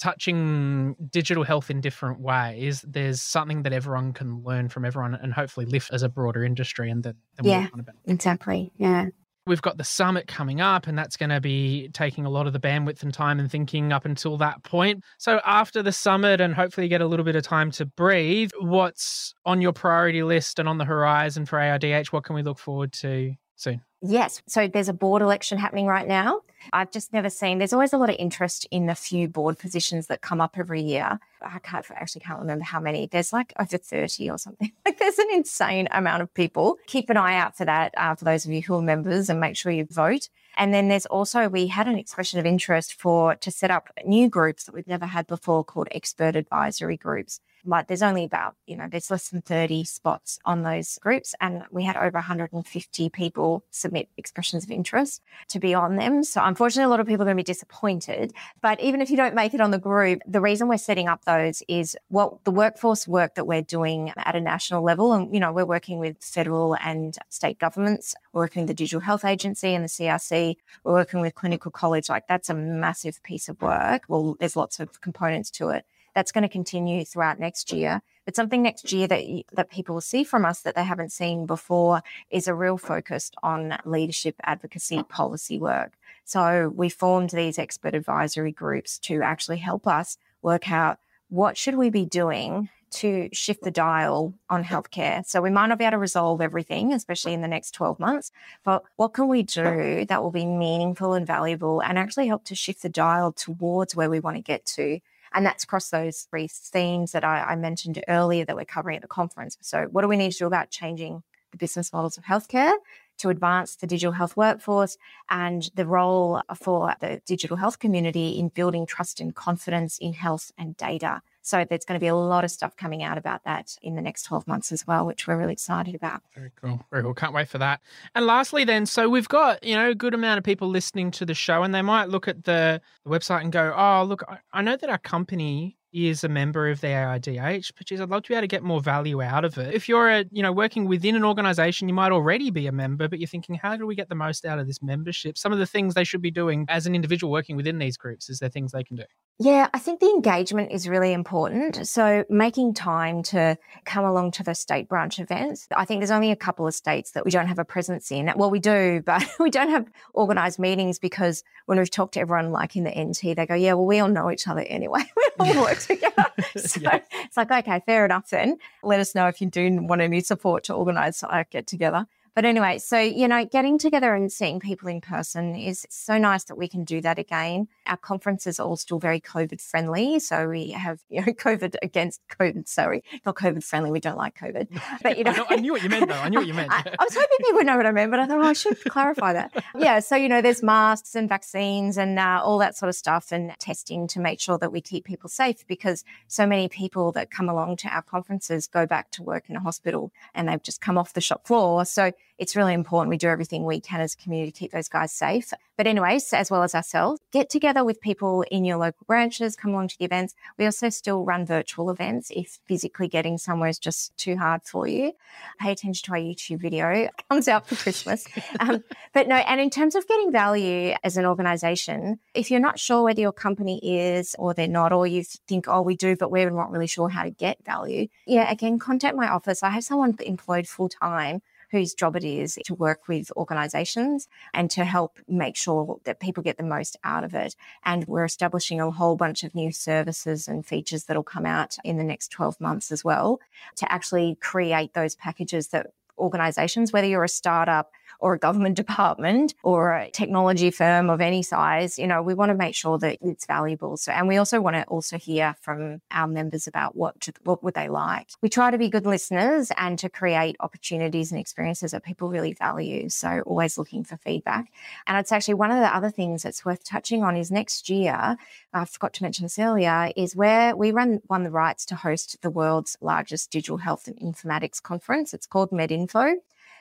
touching 0.00 0.96
digital 1.10 1.44
health 1.44 1.70
in 1.70 1.80
different 1.80 2.20
ways, 2.20 2.84
there's 2.86 3.22
something 3.22 3.62
that 3.62 3.72
everyone 3.72 4.12
can 4.12 4.42
learn 4.42 4.68
from 4.68 4.84
everyone 4.84 5.14
and 5.14 5.32
hopefully 5.32 5.66
lift 5.66 5.92
as 5.92 6.02
a 6.02 6.08
broader 6.08 6.44
industry 6.44 6.90
and 6.90 7.02
then, 7.02 7.14
then 7.36 7.46
yeah, 7.46 7.66
exactly. 8.06 8.72
Yeah. 8.76 9.06
We've 9.44 9.62
got 9.62 9.76
the 9.76 9.82
summit 9.82 10.28
coming 10.28 10.60
up, 10.60 10.86
and 10.86 10.96
that's 10.96 11.16
going 11.16 11.30
to 11.30 11.40
be 11.40 11.88
taking 11.92 12.24
a 12.24 12.30
lot 12.30 12.46
of 12.46 12.52
the 12.52 12.60
bandwidth 12.60 13.02
and 13.02 13.12
time 13.12 13.40
and 13.40 13.50
thinking 13.50 13.92
up 13.92 14.04
until 14.04 14.36
that 14.36 14.62
point. 14.62 15.02
So, 15.18 15.40
after 15.44 15.82
the 15.82 15.90
summit, 15.90 16.40
and 16.40 16.54
hopefully 16.54 16.86
get 16.86 17.00
a 17.00 17.06
little 17.06 17.24
bit 17.24 17.34
of 17.34 17.42
time 17.42 17.72
to 17.72 17.84
breathe, 17.84 18.50
what's 18.60 19.34
on 19.44 19.60
your 19.60 19.72
priority 19.72 20.22
list 20.22 20.60
and 20.60 20.68
on 20.68 20.78
the 20.78 20.84
horizon 20.84 21.44
for 21.44 21.58
AIDH? 21.58 22.12
What 22.12 22.22
can 22.22 22.36
we 22.36 22.44
look 22.44 22.60
forward 22.60 22.92
to 23.00 23.34
soon? 23.62 23.82
Yes. 24.04 24.42
So 24.48 24.66
there's 24.66 24.88
a 24.88 24.92
board 24.92 25.22
election 25.22 25.58
happening 25.58 25.86
right 25.86 26.08
now. 26.08 26.40
I've 26.72 26.90
just 26.90 27.12
never 27.12 27.30
seen, 27.30 27.58
there's 27.58 27.72
always 27.72 27.92
a 27.92 27.98
lot 27.98 28.10
of 28.10 28.16
interest 28.18 28.66
in 28.70 28.86
the 28.86 28.94
few 28.94 29.28
board 29.28 29.58
positions 29.58 30.08
that 30.08 30.22
come 30.22 30.40
up 30.40 30.56
every 30.58 30.82
year. 30.82 31.18
I 31.40 31.58
can't 31.60 31.86
actually 31.94 32.20
can't 32.22 32.40
remember 32.40 32.64
how 32.64 32.80
many. 32.80 33.06
There's 33.06 33.32
like 33.32 33.52
over 33.58 33.78
30 33.78 34.30
or 34.30 34.38
something. 34.38 34.72
Like 34.84 34.98
there's 34.98 35.18
an 35.18 35.28
insane 35.32 35.88
amount 35.92 36.22
of 36.22 36.34
people. 36.34 36.76
Keep 36.86 37.08
an 37.08 37.16
eye 37.16 37.36
out 37.36 37.56
for 37.56 37.64
that 37.64 37.94
uh, 37.96 38.14
for 38.14 38.24
those 38.24 38.44
of 38.44 38.50
you 38.50 38.62
who 38.62 38.74
are 38.74 38.82
members 38.82 39.30
and 39.30 39.40
make 39.40 39.56
sure 39.56 39.72
you 39.72 39.86
vote. 39.88 40.28
And 40.56 40.74
then 40.74 40.88
there's 40.88 41.06
also, 41.06 41.48
we 41.48 41.68
had 41.68 41.88
an 41.88 41.96
expression 41.96 42.38
of 42.40 42.46
interest 42.46 42.94
for 42.94 43.36
to 43.36 43.50
set 43.50 43.70
up 43.70 43.88
new 44.04 44.28
groups 44.28 44.64
that 44.64 44.74
we've 44.74 44.86
never 44.86 45.06
had 45.06 45.26
before 45.26 45.64
called 45.64 45.88
expert 45.92 46.36
advisory 46.36 46.96
groups. 46.96 47.40
Like 47.64 47.86
there's 47.86 48.02
only 48.02 48.24
about, 48.24 48.56
you 48.66 48.76
know, 48.76 48.88
there's 48.90 49.10
less 49.10 49.28
than 49.28 49.42
30 49.42 49.84
spots 49.84 50.38
on 50.44 50.62
those 50.62 50.98
groups. 50.98 51.34
And 51.40 51.62
we 51.70 51.84
had 51.84 51.96
over 51.96 52.18
150 52.18 53.08
people 53.10 53.64
submit 53.70 54.08
expressions 54.16 54.64
of 54.64 54.70
interest 54.70 55.22
to 55.48 55.58
be 55.58 55.74
on 55.74 55.96
them. 55.96 56.24
So 56.24 56.42
unfortunately, 56.42 56.84
a 56.84 56.88
lot 56.88 57.00
of 57.00 57.06
people 57.06 57.22
are 57.22 57.26
going 57.26 57.36
to 57.36 57.42
be 57.42 57.44
disappointed. 57.44 58.32
But 58.60 58.80
even 58.80 59.00
if 59.00 59.10
you 59.10 59.16
don't 59.16 59.34
make 59.34 59.54
it 59.54 59.60
on 59.60 59.70
the 59.70 59.78
group, 59.78 60.20
the 60.26 60.40
reason 60.40 60.68
we're 60.68 60.78
setting 60.78 61.08
up 61.08 61.24
those 61.24 61.62
is 61.68 61.96
what 62.08 62.44
the 62.44 62.50
workforce 62.50 63.06
work 63.06 63.34
that 63.36 63.46
we're 63.46 63.62
doing 63.62 64.12
at 64.16 64.34
a 64.34 64.40
national 64.40 64.82
level. 64.82 65.12
And, 65.12 65.32
you 65.32 65.40
know, 65.40 65.52
we're 65.52 65.64
working 65.64 65.98
with 65.98 66.18
federal 66.20 66.76
and 66.76 67.16
state 67.28 67.58
governments, 67.58 68.14
we're 68.32 68.42
working 68.42 68.62
with 68.62 68.68
the 68.68 68.74
Digital 68.74 69.00
Health 69.00 69.24
Agency 69.24 69.74
and 69.74 69.84
the 69.84 69.88
CRC, 69.88 70.56
we're 70.84 70.92
working 70.92 71.20
with 71.20 71.34
Clinical 71.34 71.70
College. 71.70 72.08
Like 72.08 72.26
that's 72.26 72.50
a 72.50 72.54
massive 72.54 73.22
piece 73.22 73.48
of 73.48 73.60
work. 73.60 74.04
Well, 74.08 74.36
there's 74.40 74.56
lots 74.56 74.80
of 74.80 75.00
components 75.00 75.50
to 75.52 75.68
it. 75.70 75.84
That's 76.14 76.32
going 76.32 76.42
to 76.42 76.48
continue 76.48 77.04
throughout 77.04 77.38
next 77.38 77.72
year. 77.72 78.02
But 78.24 78.36
something 78.36 78.62
next 78.62 78.92
year 78.92 79.08
that 79.08 79.24
that 79.52 79.70
people 79.70 79.94
will 79.94 80.00
see 80.00 80.24
from 80.24 80.44
us 80.44 80.60
that 80.60 80.74
they 80.74 80.84
haven't 80.84 81.12
seen 81.12 81.46
before 81.46 82.02
is 82.30 82.46
a 82.46 82.54
real 82.54 82.78
focus 82.78 83.30
on 83.42 83.76
leadership 83.84 84.36
advocacy 84.44 85.02
policy 85.02 85.58
work. 85.58 85.94
So 86.24 86.72
we 86.74 86.88
formed 86.88 87.30
these 87.30 87.58
expert 87.58 87.94
advisory 87.94 88.52
groups 88.52 88.98
to 89.00 89.22
actually 89.22 89.58
help 89.58 89.86
us 89.86 90.18
work 90.40 90.70
out 90.70 90.98
what 91.28 91.56
should 91.56 91.76
we 91.76 91.90
be 91.90 92.04
doing 92.04 92.68
to 92.92 93.28
shift 93.32 93.62
the 93.62 93.70
dial 93.70 94.34
on 94.50 94.62
healthcare. 94.62 95.24
So 95.26 95.40
we 95.40 95.50
might 95.50 95.68
not 95.68 95.78
be 95.78 95.84
able 95.84 95.92
to 95.92 95.98
resolve 95.98 96.40
everything, 96.40 96.92
especially 96.92 97.32
in 97.32 97.40
the 97.40 97.48
next 97.48 97.72
12 97.72 97.98
months, 97.98 98.30
but 98.64 98.84
what 98.96 99.14
can 99.14 99.28
we 99.28 99.42
do 99.42 100.04
that 100.06 100.22
will 100.22 100.30
be 100.30 100.44
meaningful 100.44 101.14
and 101.14 101.26
valuable 101.26 101.80
and 101.80 101.98
actually 101.98 102.28
help 102.28 102.44
to 102.44 102.54
shift 102.54 102.82
the 102.82 102.88
dial 102.90 103.32
towards 103.32 103.96
where 103.96 104.10
we 104.10 104.20
want 104.20 104.36
to 104.36 104.42
get 104.42 104.66
to 104.66 105.00
and 105.34 105.44
that's 105.44 105.64
across 105.64 105.90
those 105.90 106.26
three 106.30 106.48
themes 106.48 107.12
that 107.12 107.24
I, 107.24 107.42
I 107.42 107.56
mentioned 107.56 108.02
earlier 108.08 108.44
that 108.44 108.56
we're 108.56 108.64
covering 108.64 108.96
at 108.96 109.02
the 109.02 109.08
conference. 109.08 109.56
So, 109.60 109.88
what 109.90 110.02
do 110.02 110.08
we 110.08 110.16
need 110.16 110.32
to 110.32 110.38
do 110.38 110.46
about 110.46 110.70
changing 110.70 111.22
the 111.50 111.58
business 111.58 111.92
models 111.92 112.18
of 112.18 112.24
healthcare? 112.24 112.74
to 113.18 113.28
advance 113.28 113.76
the 113.76 113.86
digital 113.86 114.12
health 114.12 114.36
workforce 114.36 114.96
and 115.30 115.70
the 115.76 115.86
role 115.86 116.42
for 116.56 116.94
the 117.00 117.20
digital 117.24 117.56
health 117.56 117.78
community 117.78 118.30
in 118.30 118.48
building 118.48 118.84
trust 118.84 119.20
and 119.20 119.34
confidence 119.34 119.96
in 119.98 120.12
health 120.12 120.50
and 120.58 120.76
data. 120.76 121.22
So 121.42 121.64
there's 121.68 121.84
going 121.84 121.98
to 121.98 122.02
be 122.02 122.08
a 122.08 122.14
lot 122.14 122.44
of 122.44 122.50
stuff 122.50 122.76
coming 122.76 123.02
out 123.02 123.18
about 123.18 123.44
that 123.44 123.76
in 123.82 123.94
the 123.96 124.02
next 124.02 124.22
12 124.24 124.46
months 124.46 124.72
as 124.72 124.86
well, 124.86 125.06
which 125.06 125.26
we're 125.26 125.36
really 125.36 125.52
excited 125.52 125.94
about. 125.94 126.22
Very 126.34 126.52
cool. 126.60 126.80
Very 126.90 127.02
cool. 127.02 127.14
Can't 127.14 127.34
wait 127.34 127.48
for 127.48 127.58
that. 127.58 127.80
And 128.14 128.26
lastly, 128.26 128.64
then, 128.64 128.86
so 128.86 129.08
we've 129.08 129.28
got, 129.28 129.62
you 129.64 129.74
know, 129.74 129.90
a 129.90 129.94
good 129.94 130.14
amount 130.14 130.38
of 130.38 130.44
people 130.44 130.68
listening 130.68 131.10
to 131.12 131.26
the 131.26 131.34
show 131.34 131.62
and 131.62 131.74
they 131.74 131.82
might 131.82 132.08
look 132.08 132.28
at 132.28 132.44
the, 132.44 132.80
website 133.06 133.40
and 133.40 133.50
go, 133.52 133.74
oh, 133.76 134.04
look, 134.04 134.22
I 134.52 134.62
know 134.62 134.76
that 134.76 134.88
our 134.88 134.98
company 134.98 135.76
is 135.92 136.24
a 136.24 136.28
member 136.28 136.68
of 136.68 136.80
the 136.80 136.88
AIDH, 136.88 137.72
but 137.76 137.86
geez, 137.86 138.00
I'd 138.00 138.08
love 138.08 138.22
to 138.22 138.28
be 138.28 138.34
able 138.34 138.42
to 138.42 138.48
get 138.48 138.62
more 138.62 138.80
value 138.80 139.22
out 139.22 139.44
of 139.44 139.58
it. 139.58 139.74
If 139.74 139.88
you're 139.88 140.08
a, 140.08 140.24
you 140.30 140.42
know, 140.42 140.52
working 140.52 140.86
within 140.86 141.16
an 141.16 141.24
organization, 141.24 141.88
you 141.88 141.94
might 141.94 142.12
already 142.12 142.50
be 142.50 142.66
a 142.66 142.72
member, 142.72 143.08
but 143.08 143.18
you're 143.18 143.28
thinking, 143.28 143.54
how 143.56 143.76
do 143.76 143.86
we 143.86 143.94
get 143.94 144.08
the 144.08 144.14
most 144.14 144.44
out 144.44 144.58
of 144.58 144.66
this 144.66 144.82
membership? 144.82 145.36
Some 145.36 145.52
of 145.52 145.58
the 145.58 145.66
things 145.66 145.94
they 145.94 146.04
should 146.04 146.22
be 146.22 146.30
doing 146.30 146.64
as 146.68 146.86
an 146.86 146.94
individual 146.94 147.30
working 147.30 147.56
within 147.56 147.78
these 147.78 147.96
groups, 147.96 148.30
is 148.30 148.38
there 148.38 148.48
things 148.48 148.72
they 148.72 148.84
can 148.84 148.96
do? 148.96 149.04
Yeah, 149.38 149.68
I 149.74 149.78
think 149.78 149.98
the 149.98 150.06
engagement 150.06 150.70
is 150.70 150.88
really 150.88 151.12
important. 151.12 151.88
So 151.88 152.24
making 152.28 152.74
time 152.74 153.22
to 153.24 153.56
come 153.84 154.04
along 154.04 154.32
to 154.32 154.42
the 154.44 154.54
state 154.54 154.88
branch 154.88 155.18
events. 155.18 155.66
I 155.74 155.84
think 155.84 156.00
there's 156.00 156.10
only 156.10 156.30
a 156.30 156.36
couple 156.36 156.66
of 156.66 156.74
states 156.74 157.12
that 157.12 157.24
we 157.24 157.30
don't 157.30 157.48
have 157.48 157.58
a 157.58 157.64
presence 157.64 158.12
in. 158.12 158.30
Well, 158.36 158.50
we 158.50 158.60
do, 158.60 159.02
but 159.06 159.24
we 159.40 159.50
don't 159.50 159.70
have 159.70 159.90
organized 160.14 160.58
meetings 160.58 160.98
because 160.98 161.42
when 161.66 161.78
we've 161.78 161.90
talked 161.90 162.14
to 162.14 162.20
everyone 162.20 162.52
like 162.52 162.76
in 162.76 162.84
the 162.84 162.90
NT, 162.90 163.36
they 163.36 163.46
go, 163.46 163.54
yeah, 163.54 163.72
well, 163.72 163.86
we 163.86 163.98
all 163.98 164.08
know 164.08 164.30
each 164.30 164.46
other 164.46 164.60
anyway. 164.60 165.02
we 165.40 165.50
all 165.50 165.64
work 165.64 165.80
together. 165.86 166.26
So 166.56 166.80
yeah. 166.80 167.00
it's 167.24 167.36
like, 167.36 167.50
okay, 167.50 167.80
fair 167.86 168.04
enough 168.04 168.28
then. 168.28 168.58
Let 168.82 169.00
us 169.00 169.14
know 169.14 169.26
if 169.28 169.40
you 169.40 169.48
do 169.48 169.82
want 169.82 170.02
any 170.02 170.20
support 170.20 170.64
to 170.64 170.74
organize 170.74 171.22
a 171.22 171.46
get 171.50 171.66
together. 171.66 172.06
But 172.34 172.46
anyway, 172.46 172.78
so, 172.78 172.98
you 172.98 173.28
know, 173.28 173.44
getting 173.44 173.78
together 173.78 174.14
and 174.14 174.32
seeing 174.32 174.58
people 174.58 174.88
in 174.88 175.02
person 175.02 175.54
is 175.54 175.86
so 175.90 176.16
nice 176.16 176.44
that 176.44 176.56
we 176.56 176.66
can 176.66 176.82
do 176.82 177.02
that 177.02 177.18
again. 177.18 177.68
Our 177.86 177.98
conference 177.98 178.46
is 178.46 178.58
all 178.58 178.76
still 178.76 178.98
very 178.98 179.20
COVID 179.20 179.60
friendly. 179.60 180.18
So 180.18 180.48
we 180.48 180.70
have, 180.70 181.00
you 181.10 181.20
know, 181.20 181.32
COVID 181.32 181.76
against 181.82 182.20
COVID. 182.28 182.66
Sorry, 182.68 183.04
not 183.26 183.34
COVID 183.34 183.62
friendly. 183.62 183.90
We 183.90 184.00
don't 184.00 184.16
like 184.16 184.38
COVID. 184.38 184.68
But, 185.02 185.18
you 185.18 185.24
know, 185.24 185.44
I, 185.50 185.56
knew 185.56 185.72
what 185.72 185.82
you 185.82 185.90
meant, 185.90 186.08
though. 186.08 186.14
I 186.14 186.30
knew 186.30 186.38
what 186.38 186.46
you 186.46 186.54
meant. 186.62 186.72
I, 186.72 186.82
I, 186.98 187.04
was 187.04 187.14
hoping 187.14 187.36
people 187.38 187.54
would 187.54 187.66
know 187.66 187.76
what 187.76 187.86
I 187.86 187.92
meant, 187.92 188.10
but 188.10 188.20
I 188.20 188.26
thought, 188.26 188.40
oh, 188.40 188.48
I 188.48 188.52
should 188.54 188.82
clarify 188.84 189.32
that. 189.34 189.52
Yeah. 189.78 190.00
So, 190.00 190.16
you 190.16 190.28
know, 190.28 190.42
there's 190.42 190.62
masks 190.62 191.14
and 191.14 191.28
vaccines 191.28 191.96
and 191.96 192.18
uh, 192.18 192.40
all 192.42 192.58
that 192.58 192.76
sort 192.76 192.88
of 192.88 192.94
stuff 192.94 193.32
and 193.32 193.52
testing 193.58 194.06
to 194.08 194.20
make 194.20 194.38
sure 194.38 194.58
that 194.58 194.70
we 194.70 194.80
keep 194.80 195.04
people 195.04 195.28
safe 195.28 195.66
because 195.66 196.04
so 196.28 196.46
many 196.46 196.68
people 196.68 197.10
that 197.12 197.30
come 197.30 197.48
along 197.48 197.76
to 197.76 197.88
our 197.88 198.02
conferences 198.02 198.66
go 198.66 198.86
back 198.86 199.10
to 199.12 199.22
work 199.22 199.48
in 199.48 199.56
a 199.56 199.60
hospital 199.60 200.12
and 200.34 200.48
they've 200.48 200.62
just 200.62 200.80
come 200.80 200.98
off 200.98 201.14
the 201.14 201.20
shop 201.20 201.46
floor. 201.46 201.84
So, 201.84 202.12
it's 202.38 202.56
really 202.56 202.74
important 202.74 203.10
we 203.10 203.16
do 203.16 203.28
everything 203.28 203.64
we 203.64 203.80
can 203.80 204.00
as 204.00 204.14
a 204.14 204.16
community 204.16 204.52
to 204.52 204.58
keep 204.58 204.72
those 204.72 204.88
guys 204.88 205.12
safe. 205.12 205.52
But, 205.76 205.86
anyways, 205.86 206.32
as 206.32 206.50
well 206.50 206.62
as 206.62 206.74
ourselves, 206.74 207.20
get 207.32 207.48
together 207.48 207.84
with 207.84 208.00
people 208.00 208.42
in 208.50 208.64
your 208.64 208.76
local 208.76 209.04
branches, 209.06 209.56
come 209.56 209.72
along 209.72 209.88
to 209.88 209.98
the 209.98 210.04
events. 210.04 210.34
We 210.58 210.66
also 210.66 210.90
still 210.90 211.24
run 211.24 211.46
virtual 211.46 211.90
events 211.90 212.30
if 212.34 212.58
physically 212.66 213.08
getting 213.08 213.38
somewhere 213.38 213.68
is 213.68 213.78
just 213.78 214.16
too 214.16 214.36
hard 214.36 214.62
for 214.64 214.86
you. 214.86 215.12
Pay 215.60 215.72
attention 215.72 216.04
to 216.06 216.12
our 216.12 216.18
YouTube 216.18 216.60
video, 216.60 216.88
it 216.90 217.10
comes 217.28 217.48
out 217.48 217.66
for 217.66 217.76
Christmas. 217.76 218.26
um, 218.60 218.84
but 219.12 219.28
no, 219.28 219.36
and 219.36 219.60
in 219.60 219.70
terms 219.70 219.94
of 219.94 220.06
getting 220.06 220.30
value 220.30 220.94
as 221.02 221.16
an 221.16 221.24
organization, 221.24 222.18
if 222.34 222.50
you're 222.50 222.60
not 222.60 222.78
sure 222.78 223.02
whether 223.02 223.20
your 223.20 223.32
company 223.32 223.80
is 223.82 224.36
or 224.38 224.54
they're 224.54 224.68
not, 224.68 224.92
or 224.92 225.06
you 225.06 225.24
think, 225.48 225.66
oh, 225.68 225.82
we 225.82 225.96
do, 225.96 226.16
but 226.16 226.30
we're 226.30 226.50
not 226.50 226.70
really 226.70 226.86
sure 226.86 227.08
how 227.08 227.22
to 227.22 227.30
get 227.30 227.64
value, 227.64 228.08
yeah, 228.26 228.50
again, 228.50 228.78
contact 228.78 229.16
my 229.16 229.28
office. 229.28 229.62
I 229.62 229.70
have 229.70 229.84
someone 229.84 230.16
employed 230.20 230.66
full 230.66 230.88
time 230.88 231.40
whose 231.72 231.94
job 231.94 232.14
it 232.14 232.22
is 232.22 232.58
to 232.64 232.74
work 232.74 233.08
with 233.08 233.32
organizations 233.36 234.28
and 234.54 234.70
to 234.70 234.84
help 234.84 235.18
make 235.26 235.56
sure 235.56 235.98
that 236.04 236.20
people 236.20 236.42
get 236.42 236.58
the 236.58 236.62
most 236.62 236.96
out 237.02 237.24
of 237.24 237.34
it. 237.34 237.56
And 237.84 238.06
we're 238.06 238.26
establishing 238.26 238.80
a 238.80 238.90
whole 238.90 239.16
bunch 239.16 239.42
of 239.42 239.54
new 239.54 239.72
services 239.72 240.46
and 240.46 240.64
features 240.64 241.04
that'll 241.04 241.22
come 241.22 241.46
out 241.46 241.76
in 241.82 241.96
the 241.96 242.04
next 242.04 242.28
12 242.28 242.60
months 242.60 242.92
as 242.92 243.04
well 243.04 243.40
to 243.76 243.90
actually 243.90 244.36
create 244.40 244.92
those 244.94 245.16
packages 245.16 245.68
that 245.68 245.88
organizations, 246.18 246.92
whether 246.92 247.06
you're 247.06 247.24
a 247.24 247.28
startup 247.28 247.90
or 248.20 248.34
a 248.34 248.38
government 248.38 248.76
department 248.76 249.54
or 249.62 249.94
a 249.94 250.10
technology 250.10 250.70
firm 250.70 251.10
of 251.10 251.20
any 251.20 251.42
size, 251.42 251.98
you 251.98 252.06
know, 252.06 252.22
we 252.22 252.34
want 252.34 252.50
to 252.50 252.54
make 252.54 252.74
sure 252.74 252.98
that 252.98 253.18
it's 253.20 253.46
valuable. 253.46 253.96
So, 253.96 254.12
and 254.12 254.28
we 254.28 254.36
also 254.36 254.60
want 254.60 254.76
to 254.76 254.84
also 254.84 255.18
hear 255.18 255.54
from 255.60 256.00
our 256.10 256.26
members 256.26 256.66
about 256.66 256.96
what 256.96 257.20
to, 257.22 257.32
what 257.44 257.62
would 257.62 257.74
they 257.74 257.88
like. 257.88 258.30
We 258.40 258.48
try 258.48 258.70
to 258.70 258.78
be 258.78 258.88
good 258.88 259.06
listeners 259.06 259.70
and 259.76 259.98
to 259.98 260.08
create 260.08 260.56
opportunities 260.60 261.32
and 261.32 261.40
experiences 261.40 261.92
that 261.92 262.04
people 262.04 262.28
really 262.28 262.54
value. 262.54 263.08
So, 263.08 263.42
always 263.46 263.78
looking 263.78 264.04
for 264.04 264.16
feedback. 264.16 264.72
And 265.06 265.18
it's 265.18 265.32
actually 265.32 265.54
one 265.54 265.70
of 265.70 265.78
the 265.78 265.94
other 265.94 266.10
things 266.10 266.42
that's 266.42 266.64
worth 266.64 266.84
touching 266.84 267.22
on 267.22 267.36
is 267.36 267.50
next 267.50 267.88
year. 267.88 268.36
I 268.72 268.84
forgot 268.84 269.12
to 269.14 269.22
mention 269.22 269.44
this 269.44 269.58
earlier. 269.58 270.10
Is 270.16 270.36
where 270.36 270.76
we 270.76 270.90
run 270.92 271.20
won 271.28 271.44
the 271.44 271.50
rights 271.50 271.86
to 271.86 271.94
host 271.94 272.36
the 272.42 272.50
world's 272.50 272.96
largest 273.00 273.50
digital 273.50 273.78
health 273.78 274.08
and 274.08 274.18
informatics 274.18 274.82
conference. 274.82 275.34
It's 275.34 275.46
called 275.46 275.70
MedInfo. 275.70 276.34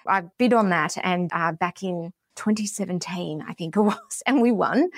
I 0.07 0.23
bid 0.37 0.53
on 0.53 0.69
that 0.69 0.97
and 1.03 1.29
uh, 1.33 1.51
back 1.53 1.83
in 1.83 2.11
2017, 2.35 3.43
I 3.47 3.53
think 3.53 3.75
it 3.75 3.79
was, 3.81 4.23
and 4.25 4.41
we 4.41 4.51
won. 4.51 4.89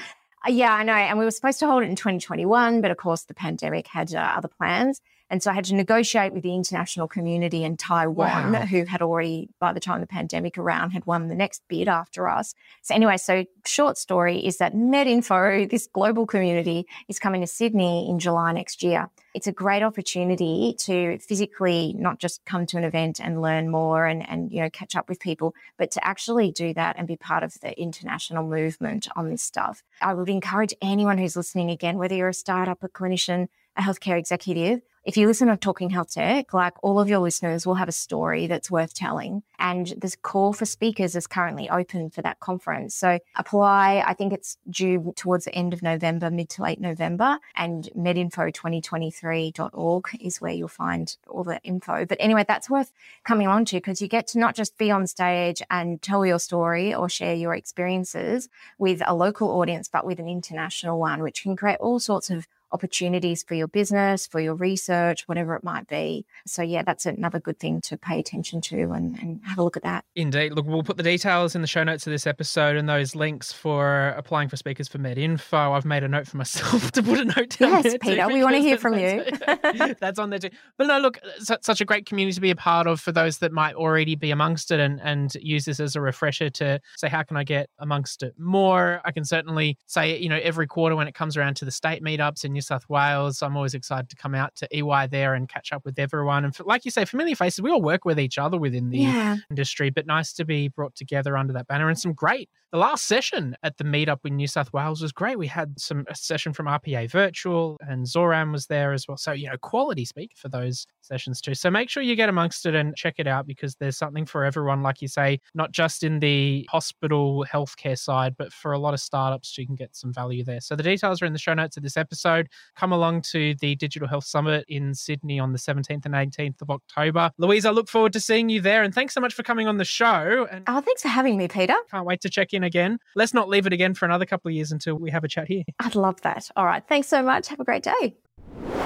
Uh, 0.45 0.51
yeah, 0.51 0.73
I 0.73 0.83
know. 0.83 0.93
And 0.93 1.17
we 1.17 1.25
were 1.25 1.31
supposed 1.31 1.59
to 1.59 1.67
hold 1.67 1.83
it 1.83 1.89
in 1.89 1.95
2021, 1.95 2.81
but 2.81 2.91
of 2.91 2.97
course 2.97 3.23
the 3.23 3.33
pandemic 3.33 3.87
had 3.87 4.13
uh, 4.13 4.33
other 4.37 4.47
plans. 4.49 5.01
And 5.29 5.41
so 5.41 5.49
I 5.49 5.53
had 5.55 5.65
to 5.65 5.75
negotiate 5.75 6.31
with 6.33 6.43
the 6.43 6.53
international 6.53 7.07
community 7.07 7.63
in 7.63 7.75
Taiwan, 7.77 8.51
Wow. 8.51 8.61
who 8.65 8.85
had 8.85 9.01
already, 9.01 9.49
by 9.59 9.73
the 9.73 9.79
time 9.79 9.99
the 10.01 10.07
pandemic 10.07 10.57
around, 10.57 10.91
had 10.91 11.05
won 11.05 11.27
the 11.27 11.35
next 11.35 11.63
bid 11.67 11.87
after 11.87 12.27
us. 12.27 12.53
So 12.83 12.93
anyway, 12.93 13.17
so 13.17 13.45
short 13.65 13.97
story 13.97 14.45
is 14.45 14.57
that 14.57 14.75
MedInfo, 14.75 15.69
this 15.69 15.87
global 15.87 16.25
community, 16.27 16.85
is 17.07 17.19
coming 17.19 17.41
to 17.41 17.47
Sydney 17.47 18.07
in 18.09 18.19
July 18.19 18.51
next 18.53 18.83
year. 18.83 19.09
It's 19.33 19.47
a 19.47 19.51
great 19.51 19.81
opportunity 19.81 20.75
to 20.79 21.17
physically 21.17 21.95
not 21.97 22.19
just 22.19 22.45
come 22.45 22.67
to 22.67 22.77
an 22.77 22.83
event 22.83 23.19
and 23.19 23.41
learn 23.41 23.69
more 23.69 24.05
and, 24.05 24.27
and 24.29 24.51
you 24.51 24.61
know 24.61 24.69
catch 24.69 24.95
up 24.95 25.09
with 25.09 25.19
people, 25.19 25.55
but 25.77 25.89
to 25.91 26.05
actually 26.05 26.51
do 26.51 26.73
that 26.75 26.95
and 26.99 27.07
be 27.07 27.15
part 27.17 27.41
of 27.43 27.59
the 27.61 27.79
international 27.79 28.43
movement 28.47 29.07
on 29.15 29.29
this 29.29 29.41
stuff. 29.41 29.83
I 30.01 30.13
would 30.13 30.29
encourage 30.29 30.75
anyone 30.81 31.17
who's 31.17 31.35
listening 31.35 31.71
again, 31.71 31.97
whether 31.97 32.13
you're 32.13 32.29
a 32.29 32.33
startup, 32.33 32.83
a 32.83 32.89
clinician, 32.89 33.47
a 33.75 33.81
healthcare 33.81 34.19
executive, 34.19 34.81
if 35.03 35.17
you 35.17 35.27
listen 35.27 35.49
to 35.49 35.57
Talking 35.57 35.89
Health 35.89 36.13
Tech, 36.13 36.53
like 36.53 36.75
all 36.81 36.97
of 36.99 37.09
your 37.09 37.19
listeners 37.19 37.67
will 37.67 37.75
have 37.75 37.89
a 37.89 37.93
story 37.93 38.47
that's 38.47 38.71
worth 38.71 38.93
telling. 38.93 39.43
And 39.59 39.93
this 39.97 40.15
call 40.15 40.53
for 40.53 40.65
speakers 40.65 41.13
is 41.15 41.27
currently 41.27 41.69
open 41.69 42.09
for 42.09 42.21
that 42.21 42.39
conference. 42.39 42.95
So 42.95 43.19
apply. 43.35 44.01
I 44.05 44.13
think 44.13 44.31
it's 44.31 44.57
due 44.69 45.11
towards 45.15 45.43
the 45.45 45.53
end 45.53 45.73
of 45.73 45.83
November, 45.83 46.31
mid 46.31 46.47
to 46.51 46.61
late 46.63 46.79
November. 46.79 47.37
And 47.55 47.89
medinfo2023.org 47.97 50.09
is 50.21 50.39
where 50.39 50.53
you'll 50.53 50.69
find 50.69 51.17
all 51.27 51.43
the 51.43 51.59
info. 51.63 52.05
But 52.05 52.19
anyway, 52.21 52.45
that's 52.47 52.69
worth 52.69 52.93
coming 53.25 53.47
along 53.47 53.65
to 53.65 53.75
because 53.77 54.01
you 54.01 54.07
get 54.07 54.27
to 54.27 54.39
not 54.39 54.55
just 54.55 54.77
be 54.77 54.89
on 54.89 55.05
stage 55.07 55.61
and 55.69 56.01
tell 56.01 56.25
your 56.25 56.39
story 56.39 56.93
or 56.93 57.09
share 57.09 57.35
your 57.35 57.55
experiences 57.55 58.47
with 58.77 59.01
a 59.05 59.13
local 59.13 59.49
audience, 59.59 59.89
but 59.89 60.05
with 60.05 60.19
an 60.19 60.29
international 60.29 60.97
one, 60.97 61.21
which 61.21 61.43
can 61.43 61.57
create 61.57 61.79
all 61.79 61.99
sorts 61.99 62.29
of 62.29 62.47
opportunities 62.73 63.43
for 63.43 63.53
your 63.53 63.67
business, 63.67 64.27
for 64.27 64.39
your 64.39 64.55
research, 64.55 65.27
whatever 65.27 65.55
it 65.55 65.63
might 65.63 65.87
be. 65.87 66.25
So, 66.45 66.61
yeah, 66.61 66.83
that's 66.83 67.05
another 67.05 67.39
good 67.39 67.59
thing 67.59 67.81
to 67.81 67.97
pay 67.97 68.19
attention 68.19 68.61
to 68.61 68.91
and, 68.91 69.17
and 69.19 69.41
have 69.45 69.59
a 69.59 69.63
look 69.63 69.77
at 69.77 69.83
that. 69.83 70.05
Indeed. 70.15 70.53
Look, 70.53 70.65
we'll 70.65 70.83
put 70.83 70.97
the 70.97 71.03
details 71.03 71.55
in 71.55 71.61
the 71.61 71.67
show 71.67 71.83
notes 71.83 72.07
of 72.07 72.11
this 72.11 72.25
episode 72.25 72.75
and 72.75 72.89
those 72.89 73.15
links 73.15 73.53
for 73.53 74.09
applying 74.17 74.49
for 74.49 74.57
speakers 74.57 74.87
for 74.87 74.97
MedInfo. 74.97 75.75
I've 75.75 75.85
made 75.85 76.03
a 76.03 76.07
note 76.07 76.27
for 76.27 76.37
myself 76.37 76.91
to 76.93 77.03
put 77.03 77.19
a 77.19 77.25
note 77.25 77.57
down 77.57 77.83
Yes, 77.83 77.95
Peter, 78.01 78.27
we 78.27 78.43
wanna 78.43 78.59
hear 78.59 78.77
from 78.77 78.97
you. 78.97 79.23
that's 79.99 80.19
on 80.19 80.31
there 80.31 80.39
too. 80.39 80.49
But 80.77 80.87
no, 80.87 80.99
look, 80.99 81.19
such 81.39 81.79
a 81.79 81.85
great 81.85 82.05
community 82.07 82.33
to 82.35 82.41
be 82.41 82.49
a 82.49 82.55
part 82.55 82.87
of 82.87 82.99
for 82.99 83.11
those 83.11 83.37
that 83.39 83.51
might 83.51 83.75
already 83.75 84.15
be 84.15 84.31
amongst 84.31 84.71
it 84.71 84.79
and, 84.79 84.99
and 85.01 85.35
use 85.35 85.65
this 85.65 85.79
as 85.79 85.95
a 85.95 86.01
refresher 86.01 86.49
to 86.49 86.79
say, 86.97 87.07
how 87.07 87.21
can 87.21 87.37
I 87.37 87.43
get 87.43 87.69
amongst 87.79 88.23
it 88.23 88.33
more? 88.39 89.01
I 89.05 89.11
can 89.11 89.25
certainly 89.25 89.77
say, 89.85 90.17
you 90.17 90.29
know, 90.29 90.39
every 90.41 90.67
quarter 90.67 90.95
when 90.95 91.07
it 91.07 91.13
comes 91.13 91.37
around 91.37 91.55
to 91.57 91.65
the 91.65 91.71
state 91.71 92.03
meetups 92.03 92.43
and 92.43 92.53
New 92.53 92.62
South 92.63 92.87
Wales, 92.89 93.41
I'm 93.41 93.55
always 93.55 93.73
excited 93.73 94.09
to 94.09 94.15
come 94.15 94.33
out 94.33 94.55
to 94.55 94.67
EY 94.75 95.07
there 95.07 95.33
and 95.35 95.47
catch 95.47 95.71
up 95.71 95.85
with 95.85 95.99
everyone. 95.99 96.43
And 96.45 96.55
for, 96.55 96.63
like 96.63 96.85
you 96.85 96.91
say, 96.91 97.05
familiar 97.05 97.35
faces, 97.35 97.61
we 97.61 97.69
all 97.71 97.81
work 97.81 98.05
with 98.05 98.19
each 98.19 98.37
other 98.37 98.57
within 98.57 98.89
the 98.89 98.99
Yeah. 98.99 99.37
industry, 99.49 99.89
but 99.89 100.05
nice 100.05 100.33
to 100.33 100.45
be 100.45 100.67
brought 100.67 100.95
together 100.95 101.37
under 101.37 101.53
that 101.53 101.67
banner 101.67 101.89
and 101.89 101.99
some 101.99 102.13
great. 102.13 102.49
The 102.73 102.79
last 102.79 103.05
session 103.05 103.55
at 103.61 103.77
the 103.77 103.83
meetup 103.83 104.25
in 104.25 104.35
New 104.35 104.47
South 104.47 104.73
Wales 104.73 104.99
was 104.99 105.11
great. 105.11 105.37
We 105.37 105.45
had 105.45 105.79
some 105.79 106.05
a 106.09 106.15
session 106.15 106.53
from 106.53 106.65
RPA 106.65 107.07
Virtual 107.07 107.77
and 107.81 108.07
Zoran 108.07 108.51
was 108.51 108.65
there 108.65 108.93
as 108.93 109.07
well. 109.07 109.15
So, 109.15 109.31
you 109.31 109.47
know, 109.47 109.57
quality 109.61 110.05
speak 110.05 110.31
for 110.35 110.49
those 110.49 110.87
sessions 111.01 111.39
too. 111.39 111.53
So 111.53 111.69
make 111.69 111.87
sure 111.91 112.01
you 112.01 112.15
get 112.15 112.29
amongst 112.29 112.65
it 112.65 112.73
and 112.73 112.95
check 112.95 113.15
it 113.19 113.27
out 113.27 113.45
because 113.45 113.75
there's 113.75 113.95
something 113.95 114.25
for 114.25 114.43
everyone, 114.43 114.81
like 114.81 115.03
you 115.03 115.07
say, 115.07 115.39
not 115.53 115.71
just 115.71 116.01
in 116.01 116.17
the 116.17 116.67
hospital 116.71 117.45
healthcare 117.47 117.95
side, 117.95 118.33
but 118.39 118.51
for 118.51 118.71
a 118.71 118.79
lot 118.79 118.95
of 118.95 118.99
startups, 118.99 119.55
you 119.55 119.67
can 119.67 119.75
get 119.75 119.95
some 119.95 120.11
value 120.11 120.43
there. 120.43 120.59
So 120.59 120.75
the 120.75 120.81
details 120.81 121.21
are 121.21 121.27
in 121.27 121.33
the 121.33 121.37
show 121.37 121.53
notes 121.53 121.77
of 121.77 121.83
this 121.83 121.95
episode. 121.95 122.49
Come 122.75 122.91
along 122.91 123.21
to 123.33 123.53
the 123.61 123.75
Digital 123.75 124.07
Health 124.07 124.25
Summit 124.25 124.65
in 124.67 124.95
Sydney 124.95 125.39
on 125.39 125.51
the 125.51 125.59
17th 125.59 126.07
and 126.07 126.15
18th 126.15 126.59
of 126.63 126.71
October. 126.71 127.29
Louise, 127.37 127.67
I 127.67 127.69
look 127.69 127.87
forward 127.87 128.13
to 128.13 128.19
seeing 128.19 128.49
you 128.49 128.61
there. 128.61 128.81
And 128.81 128.95
thanks 128.95 129.13
so 129.13 129.21
much 129.21 129.35
for 129.35 129.43
coming 129.43 129.67
on 129.67 129.77
the 129.77 129.85
show. 129.85 130.47
And 130.49 130.63
Oh, 130.65 130.81
thanks 130.81 131.03
for 131.03 131.09
having 131.09 131.37
me, 131.37 131.47
Peter. 131.47 131.75
can't 131.91 132.07
wait 132.07 132.21
to 132.21 132.31
check 132.31 132.51
in 132.63 132.67
again. 132.67 132.99
Let's 133.15 133.33
not 133.33 133.49
leave 133.49 133.67
it 133.67 133.73
again 133.73 133.93
for 133.93 134.05
another 134.05 134.25
couple 134.25 134.49
of 134.49 134.55
years 134.55 134.71
until 134.71 134.95
we 134.95 135.11
have 135.11 135.23
a 135.23 135.27
chat 135.27 135.47
here. 135.47 135.63
I'd 135.79 135.95
love 135.95 136.21
that. 136.21 136.49
All 136.55 136.65
right. 136.65 136.83
Thanks 136.87 137.07
so 137.07 137.21
much. 137.21 137.47
Have 137.49 137.59
a 137.59 137.63
great 137.63 137.83
day. 137.83 138.15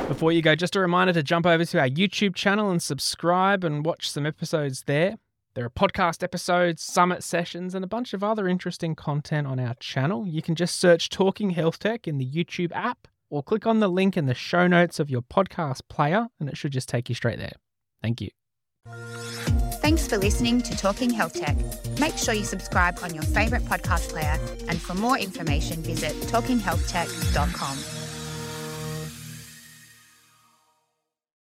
Before 0.07 0.31
you 0.31 0.41
go, 0.41 0.55
just 0.55 0.75
a 0.75 0.79
reminder 0.79 1.13
to 1.13 1.23
jump 1.23 1.45
over 1.45 1.65
to 1.65 1.79
our 1.79 1.89
YouTube 1.89 2.35
channel 2.35 2.69
and 2.69 2.81
subscribe 2.81 3.63
and 3.63 3.85
watch 3.85 4.09
some 4.09 4.25
episodes 4.25 4.83
there. 4.85 5.17
There 5.53 5.65
are 5.65 5.69
podcast 5.69 6.23
episodes, 6.23 6.83
summit 6.83 7.23
sessions, 7.23 7.73
and 7.73 7.83
a 7.83 7.87
bunch 7.87 8.13
of 8.13 8.23
other 8.23 8.47
interesting 8.47 8.95
content 8.95 9.47
on 9.47 9.59
our 9.59 9.73
channel. 9.75 10.27
You 10.27 10.41
can 10.41 10.55
just 10.55 10.79
search 10.79 11.09
Talking 11.09 11.49
Health 11.49 11.79
Tech 11.79 12.07
in 12.07 12.19
the 12.19 12.29
YouTube 12.29 12.71
app 12.73 13.07
or 13.29 13.43
click 13.43 13.65
on 13.65 13.79
the 13.79 13.87
link 13.89 14.15
in 14.15 14.27
the 14.27 14.35
show 14.35 14.67
notes 14.67 14.99
of 14.99 15.09
your 15.09 15.21
podcast 15.21 15.81
player, 15.89 16.27
and 16.39 16.47
it 16.47 16.57
should 16.57 16.71
just 16.71 16.87
take 16.87 17.09
you 17.09 17.15
straight 17.15 17.39
there. 17.39 17.53
Thank 18.01 18.21
you. 18.21 18.29
Thanks 19.81 20.07
for 20.07 20.17
listening 20.17 20.61
to 20.63 20.75
Talking 20.75 21.09
Health 21.09 21.33
Tech. 21.33 21.55
Make 21.99 22.17
sure 22.17 22.33
you 22.33 22.43
subscribe 22.43 22.99
on 23.01 23.13
your 23.13 23.23
favourite 23.23 23.63
podcast 23.63 24.09
player, 24.09 24.37
and 24.67 24.81
for 24.81 24.93
more 24.95 25.17
information, 25.17 25.81
visit 25.81 26.13
talkinghealthtech.com. 26.23 27.96